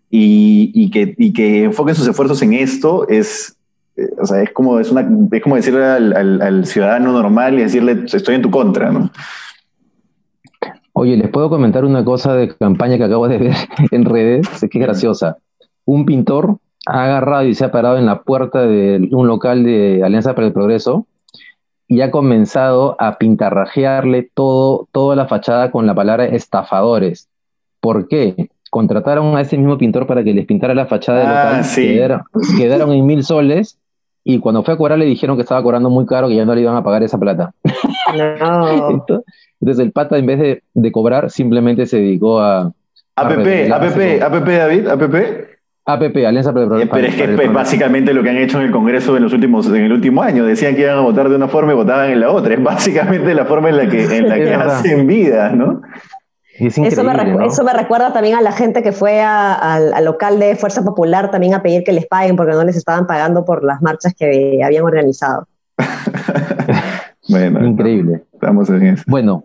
Y, 0.10 0.72
y, 0.74 0.92
que, 0.92 1.16
y 1.18 1.34
que 1.34 1.66
enfoquen 1.66 1.96
sus 1.96 2.08
esfuerzos 2.08 2.42
en 2.42 2.54
esto 2.54 3.08
es, 3.10 3.57
o 4.20 4.26
sea, 4.26 4.44
es 4.44 4.52
como, 4.52 4.80
es 4.80 4.92
una, 4.92 5.08
es 5.32 5.42
como 5.42 5.56
decirle 5.56 5.84
al, 5.86 6.66
ciudadano 6.66 7.12
normal 7.12 7.56
y 7.56 7.64
decirle, 7.64 8.04
estoy 8.06 8.36
en 8.36 8.42
tu 8.42 8.52
contra, 8.52 8.92
¿no? 8.92 9.10
Oye, 10.94 11.16
les 11.18 11.30
puedo 11.30 11.50
comentar 11.50 11.86
una 11.86 12.04
cosa 12.04 12.34
de 12.34 12.56
campaña 12.56 12.98
que 12.98 13.04
acabo 13.04 13.28
de 13.28 13.38
ver 13.38 13.56
en 13.92 14.06
redes, 14.06 14.48
es 14.52 14.70
que 14.70 14.80
es 14.80 14.86
graciosa. 14.86 15.38
Un 15.86 16.06
pintor 16.06 16.58
ha 16.86 17.04
agarrado 17.04 17.46
y 17.46 17.54
se 17.54 17.66
ha 17.66 17.72
parado 17.72 17.98
en 17.98 18.06
la 18.06 18.22
puerta 18.22 18.62
de 18.62 19.08
un 19.12 19.28
local 19.28 19.64
de 19.64 20.02
Alianza 20.04 20.36
para 20.36 20.48
el 20.48 20.54
Progreso 20.54 21.06
y 21.88 22.02
ha 22.02 22.12
comenzado 22.12 22.96
a 23.00 23.18
pintarrajearle 23.18 24.30
todo, 24.34 24.88
toda 24.92 25.16
la 25.16 25.28
fachada 25.28 25.72
con 25.72 25.86
la 25.88 25.96
palabra 25.96 26.26
estafadores. 26.26 27.30
¿Por 27.80 28.08
qué? 28.08 28.50
Contrataron 28.70 29.38
a 29.38 29.42
ese 29.42 29.58
mismo 29.58 29.78
pintor 29.78 30.08
para 30.08 30.24
que 30.24 30.34
les 30.34 30.46
pintara 30.46 30.74
la 30.74 30.88
fachada 30.88 31.20
del 31.20 31.28
ah, 31.28 31.62
local, 31.62 32.24
quedaron 32.58 32.92
en 32.92 33.06
mil 33.06 33.24
soles 33.24 33.80
y 34.30 34.40
cuando 34.40 34.62
fue 34.62 34.74
a 34.74 34.78
cobrar 34.78 35.00
le 35.00 35.06
dijeron 35.06 35.38
que 35.38 35.44
estaba 35.44 35.64
cobrando 35.64 35.90
muy 35.90 36.06
caro, 36.06 36.28
que 36.28 36.36
ya 36.36 36.44
no 36.44 36.54
le 36.54 36.60
iban 36.60 36.76
a 36.76 36.84
pagar 36.84 37.02
esa 37.02 37.18
plata. 37.18 37.54
Entonces 38.14 39.80
el 39.80 39.94
pata 39.94 40.18
en 40.18 40.26
vez 40.26 40.62
de, 40.74 40.92
cobrar 40.92 41.32
simplemente 41.32 41.86
se 41.86 41.96
dedicó 41.98 42.42
a... 42.42 42.74
APP, 43.16 43.72
APP, 43.72 44.22
APP 44.22 44.48
David, 44.48 44.88
APP. 44.88 45.16
APP, 45.86 46.26
Alianza 46.26 46.52
para 46.52 46.66
el 46.66 46.82
eh, 46.82 46.90
Pero 46.92 47.08
es 47.08 47.16
que 47.16 47.24
es 47.24 47.54
básicamente 47.54 48.14
lo 48.14 48.22
que 48.22 48.30
han 48.30 48.38
hecho 48.38 48.60
en 48.60 48.66
el 48.66 48.72
Congreso 48.72 49.16
en 49.16 49.24
los 49.24 49.32
últimos, 49.32 49.66
en 49.68 49.86
el 49.86 49.94
último 49.94 50.22
año. 50.22 50.44
Decían 50.44 50.76
que 50.76 50.82
iban 50.82 50.98
a 50.98 51.02
votar 51.02 51.30
de 51.30 51.36
una 51.38 51.48
forma 51.48 51.72
y 51.72 51.76
votaban 51.76 52.12
en 52.12 52.20
la 52.20 52.30
otra. 52.30 52.54
Es 52.54 52.62
básicamente 52.62 53.34
la 53.34 53.46
forma 53.46 53.70
en 53.70 53.78
la 53.78 53.88
que, 53.88 54.18
en 54.18 54.28
la 54.28 54.36
que 54.36 54.54
hacen 54.54 55.08
vida, 55.08 55.52
¿no? 55.52 55.82
Eso, 56.60 56.82
me 57.04 57.46
eso 57.46 57.64
me 57.64 57.74
recuerda 57.74 58.14
también 58.14 58.36
a 58.36 58.42
la 58.42 58.52
gente 58.52 58.82
que 58.82 58.92
fue 58.92 59.22
al 59.22 60.04
local 60.04 60.40
de 60.40 60.56
Fuerza 60.56 60.84
Popular 60.84 61.30
también 61.30 61.54
a 61.54 61.62
pedir 61.62 61.84
que 61.84 61.94
les 61.94 62.08
paguen 62.08 62.36
porque 62.36 62.54
no 62.54 62.64
les 62.64 62.76
estaban 62.76 63.06
pagando 63.06 63.46
por 63.46 63.64
las 63.64 63.82
marchas 63.82 64.14
que 64.18 64.62
habían 64.64 64.84
organizado. 64.84 65.48
bueno, 67.30 67.66
Increíble. 67.66 68.24
Estamos 68.34 68.70
en 68.70 68.88
eso. 68.88 69.04
Bueno, 69.08 69.44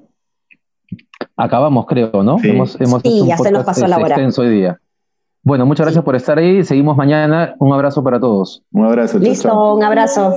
acabamos, 1.37 1.87
creo, 1.87 2.23
¿no? 2.23 2.39
Sí, 2.39 2.51
hemos, 2.51 2.81
hemos 2.81 3.03
sí 3.03 3.27
ya 3.27 3.37
se 3.37 3.51
nos 3.51 3.65
pasó 3.65 3.87
la 3.87 3.99
hora. 3.99 4.17
Hoy 4.39 4.49
día. 4.49 4.79
Bueno, 5.43 5.67
muchas 5.67 5.87
gracias 5.87 6.05
por 6.05 6.15
estar 6.15 6.39
ahí. 6.39 6.63
Seguimos 6.65 6.97
mañana. 6.97 7.55
Un 7.59 7.73
abrazo 7.73 8.03
para 8.03 8.21
todos. 8.21 8.63
Un 8.73 8.87
abrazo. 8.87 9.19
Listo, 9.19 9.75
un 9.75 9.83
abrazo. 9.83 10.37